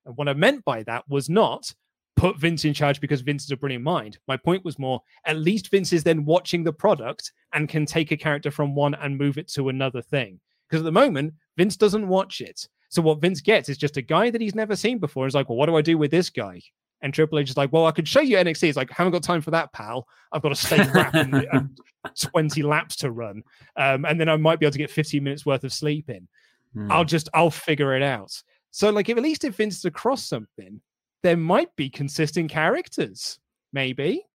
[0.06, 1.74] And what I meant by that was not
[2.16, 4.18] put Vince in charge because Vince is a brilliant mind.
[4.28, 8.12] My point was more, at least Vince is then watching the product and can take
[8.12, 10.40] a character from one and move it to another thing.
[10.70, 12.68] Because at the moment, Vince doesn't watch it.
[12.90, 15.26] So what Vince gets is just a guy that he's never seen before.
[15.26, 16.62] He's like, well, what do I do with this guy?
[17.02, 18.70] And Triple H is like, well, I could show you NXT.
[18.70, 20.08] It's like, I haven't got time for that, pal.
[20.32, 21.78] I've got a steak wrap and, and
[22.20, 23.44] 20 laps to run.
[23.76, 26.28] Um, and then I might be able to get 15 minutes worth of sleep in.
[26.76, 26.92] Mm.
[26.92, 28.32] I'll just, I'll figure it out.
[28.72, 30.82] So, like, if at least if Vince is across something,
[31.22, 33.40] there might be consistent characters.
[33.72, 34.26] Maybe.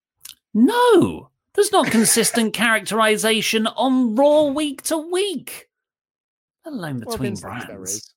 [0.54, 5.68] No, there's not consistent characterization on Raw week to week,
[6.64, 8.14] let alone between well, brands.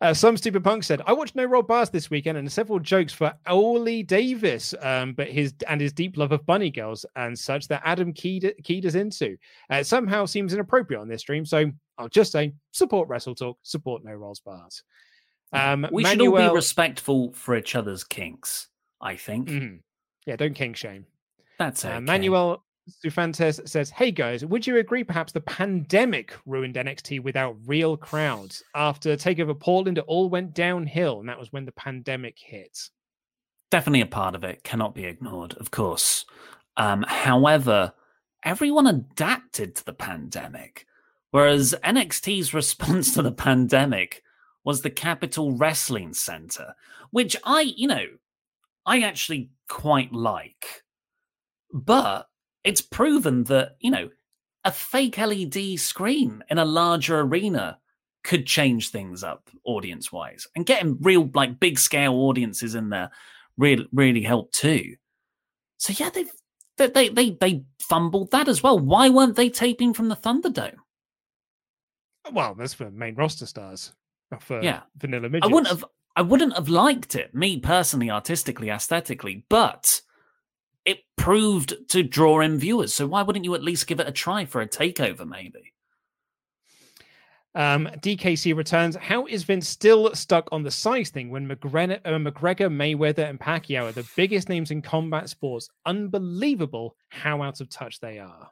[0.00, 3.12] Uh, some stupid punk said, "I watched No Roll Bars this weekend and several jokes
[3.12, 7.68] for Oli Davis, um, but his and his deep love of bunny girls and such
[7.68, 9.36] that Adam keyed, keyed us into.
[9.70, 14.04] Uh, somehow seems inappropriate on this stream, so I'll just say support Wrestle Talk, support
[14.04, 14.82] No Rolls Bars.
[15.52, 16.36] Um, we Manuel...
[16.36, 18.68] should all be respectful for each other's kinks.
[19.00, 19.48] I think.
[19.48, 19.76] Mm-hmm.
[20.26, 21.06] Yeah, don't kink shame.
[21.58, 21.96] That's uh, okay.
[21.96, 27.56] Uh, Manuel Sufantes says, Hey guys, would you agree perhaps the pandemic ruined NXT without
[27.66, 28.62] real crowds?
[28.74, 32.78] After Takeover Portland, it all went downhill, and that was when the pandemic hit.
[33.70, 36.24] Definitely a part of it, cannot be ignored, of course.
[36.76, 37.92] Um, however,
[38.44, 40.86] everyone adapted to the pandemic.
[41.32, 44.22] Whereas NXT's response to the pandemic
[44.64, 46.74] was the Capitol Wrestling Center,
[47.10, 48.06] which I, you know,
[48.84, 50.84] I actually quite like.
[51.72, 52.28] But
[52.66, 54.10] it's proven that, you know,
[54.64, 57.78] a fake LED screen in a larger arena
[58.24, 63.10] could change things up audience wise and getting real like big scale audiences in there
[63.56, 64.96] really really helped too.
[65.78, 66.30] So yeah they've
[66.76, 68.78] they, they they they fumbled that as well.
[68.78, 70.76] Why weren't they taping from the thunderdome?
[72.32, 73.92] Well that's for main roster stars
[74.40, 74.80] for yeah.
[74.96, 75.48] Vanilla midgets.
[75.48, 75.84] i wouldn't have
[76.16, 80.00] i wouldn't have liked it me personally artistically aesthetically but
[80.86, 84.12] it proved to draw in viewers so why wouldn't you at least give it a
[84.12, 85.72] try for a takeover maybe
[87.56, 88.96] um, DKC returns.
[88.96, 93.40] How is Vince still stuck on the size thing when McGregor, uh, McGregor, Mayweather, and
[93.40, 95.70] Pacquiao are the biggest names in combat sports?
[95.86, 98.50] Unbelievable how out of touch they are.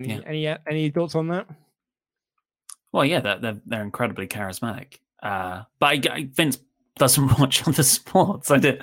[0.00, 0.20] Any yeah.
[0.26, 1.46] any, uh, any thoughts on that?
[2.92, 4.94] Well, yeah, they're they're, they're incredibly charismatic.
[5.22, 6.58] Uh, but I, I, Vince
[6.98, 8.50] doesn't watch other sports.
[8.50, 8.82] I did.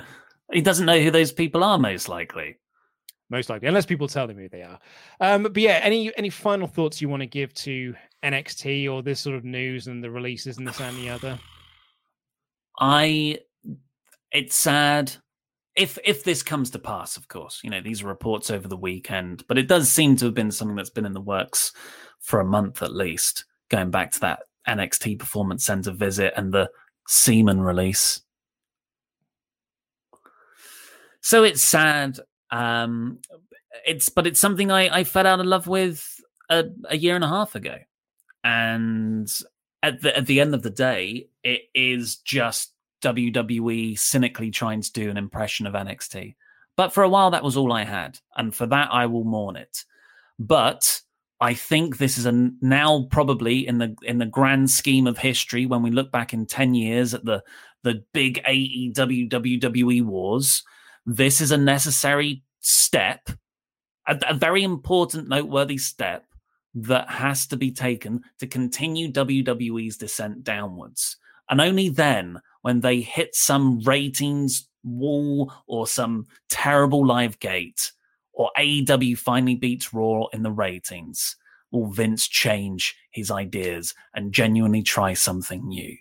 [0.52, 2.58] He doesn't know who those people are, most likely
[3.30, 4.78] most likely, unless people tell him who they are.
[5.20, 9.20] Um, but yeah, any any final thoughts you want to give to NXT or this
[9.20, 11.38] sort of news and the releases and this and the other?
[12.78, 13.38] I,
[14.32, 15.12] it's sad
[15.76, 17.16] if if this comes to pass.
[17.16, 20.26] Of course, you know these are reports over the weekend, but it does seem to
[20.26, 21.72] have been something that's been in the works
[22.20, 23.44] for a month at least.
[23.70, 26.70] Going back to that NXT Performance Center visit and the
[27.06, 28.20] Seaman release.
[31.20, 32.18] So it's sad
[32.54, 33.18] um,
[33.84, 37.24] it's but it's something I, I fell out of love with a, a year and
[37.24, 37.76] a half ago,
[38.44, 39.28] and
[39.82, 44.92] at the at the end of the day, it is just WWE cynically trying to
[44.92, 46.36] do an impression of NXT.
[46.76, 49.56] But for a while, that was all I had, and for that, I will mourn
[49.56, 49.84] it.
[50.38, 51.00] But
[51.44, 55.66] I think this is a now probably in the in the grand scheme of history
[55.66, 57.42] when we look back in ten years at the
[57.82, 60.64] the big AEW WWE wars
[61.06, 63.28] this is a necessary step,
[64.08, 66.24] a, a very important, noteworthy step
[66.74, 71.16] that has to be taken to continue WWE's descent downwards.
[71.50, 77.92] And only then, when they hit some ratings wall or some terrible live gate,
[78.34, 81.36] or AEW finally beats Raw in the ratings,
[81.70, 85.96] will Vince change his ideas and genuinely try something new.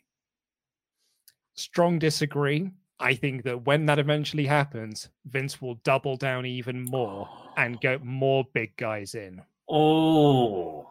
[1.56, 2.72] Strong disagree.
[3.00, 7.28] I think that when that eventually happens, Vince will double down even more
[7.58, 9.42] and get more big guys in.
[9.70, 10.90] Oh,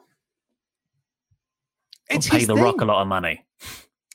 [2.10, 2.62] it's pay the thing.
[2.62, 3.44] Rock a lot of money.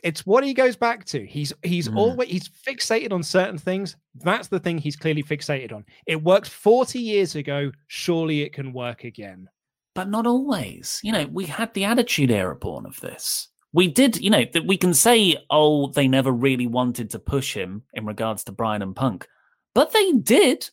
[0.04, 1.26] It's what he goes back to.
[1.26, 1.98] He's he's mm.
[1.98, 3.96] always he's fixated on certain things.
[4.16, 5.86] That's the thing he's clearly fixated on.
[6.06, 7.72] It worked 40 years ago.
[7.88, 9.50] Surely it can work again.
[9.96, 11.00] But not always.
[11.04, 14.66] You know, we had the attitude era born of this we did, you know, that
[14.66, 18.82] we can say, oh, they never really wanted to push him in regards to Bryan
[18.82, 19.28] and Punk,
[19.76, 20.70] but they did.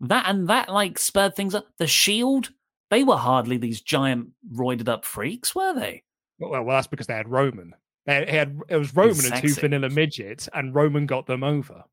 [0.00, 1.66] That and that like spurred things up.
[1.78, 2.50] The Shield,
[2.90, 6.02] they were hardly these giant roided up freaks, were they?
[6.38, 7.74] Well, well, that's because they had Roman.
[8.06, 11.84] They had it was Roman and two vanilla midgets, and Roman got them over.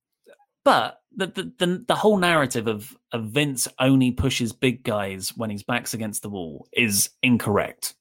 [0.63, 5.49] But the, the the the whole narrative of of Vince only pushes big guys when
[5.49, 7.95] his back's against the wall is incorrect.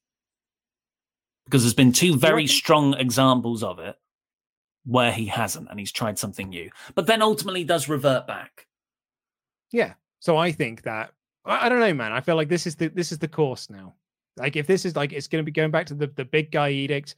[1.46, 3.96] Because there's been two very strong examples of it
[4.84, 6.70] where he hasn't and he's tried something new.
[6.94, 8.66] But then ultimately does revert back.
[9.70, 9.94] Yeah.
[10.20, 11.12] So i think that
[11.44, 12.12] i, I don't know man.
[12.12, 13.94] I feel like this is the this is the course now.
[14.36, 16.50] Like if this is like it's going to be going back to the, the big
[16.52, 17.16] guy edict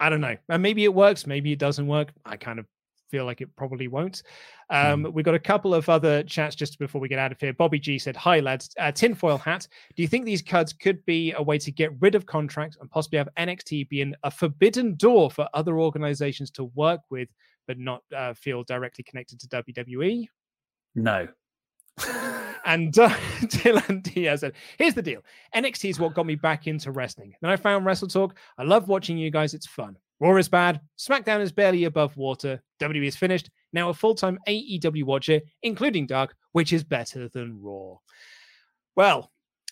[0.00, 2.66] i don't know and maybe it works maybe it doesn't work i kind of
[3.10, 4.22] feel like it probably won't.
[4.70, 5.12] Um, mm.
[5.12, 7.52] We've got a couple of other chats just before we get out of here.
[7.52, 8.70] Bobby G said, Hi, lads.
[8.78, 9.66] Uh, tinfoil hat.
[9.96, 12.90] Do you think these cuts could be a way to get rid of contracts and
[12.90, 17.28] possibly have NXT being a forbidden door for other organizations to work with,
[17.66, 20.26] but not uh, feel directly connected to WWE?
[20.94, 21.28] No.
[22.64, 23.08] and uh,
[23.42, 25.22] Dylan Diaz said, Here's the deal
[25.54, 27.34] NXT is what got me back into wrestling.
[27.40, 28.36] Then I found Wrestle Talk.
[28.58, 29.54] I love watching you guys.
[29.54, 29.96] It's fun.
[30.20, 30.80] Raw is bad.
[30.98, 32.62] SmackDown is barely above water.
[32.80, 33.50] WWE is finished.
[33.72, 37.96] Now a full time AEW watcher, including Dark, which is better than Raw.
[38.96, 39.30] Well,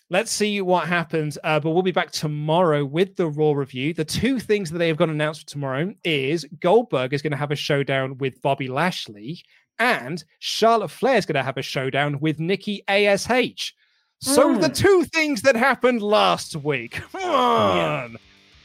[0.09, 1.37] let's see what happens.
[1.43, 3.93] Uh, but we'll be back tomorrow with the Raw review.
[3.93, 7.37] The two things that they have got announced for tomorrow is Goldberg is going to
[7.37, 9.43] have a showdown with Bobby Lashley,
[9.79, 13.73] and Charlotte Flair is going to have a showdown with Nikki ASH.
[14.19, 14.61] So mm.
[14.61, 17.01] the two things that happened last week.
[17.11, 18.11] Come on.
[18.11, 18.17] Yeah.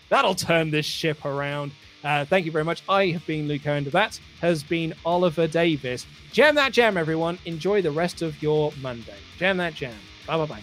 [0.09, 1.73] That'll turn this ship around.
[2.05, 2.83] Uh, thank you very much.
[2.89, 6.07] I have been Luke and that has been Oliver Davis.
[6.33, 7.39] Jam that jam, everyone.
[7.45, 9.17] Enjoy the rest of your Monday.
[9.39, 9.95] Jam that jam.
[10.27, 10.63] Bye bye bye.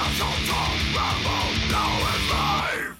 [0.00, 0.72] There's a top,
[1.70, 2.99] now is life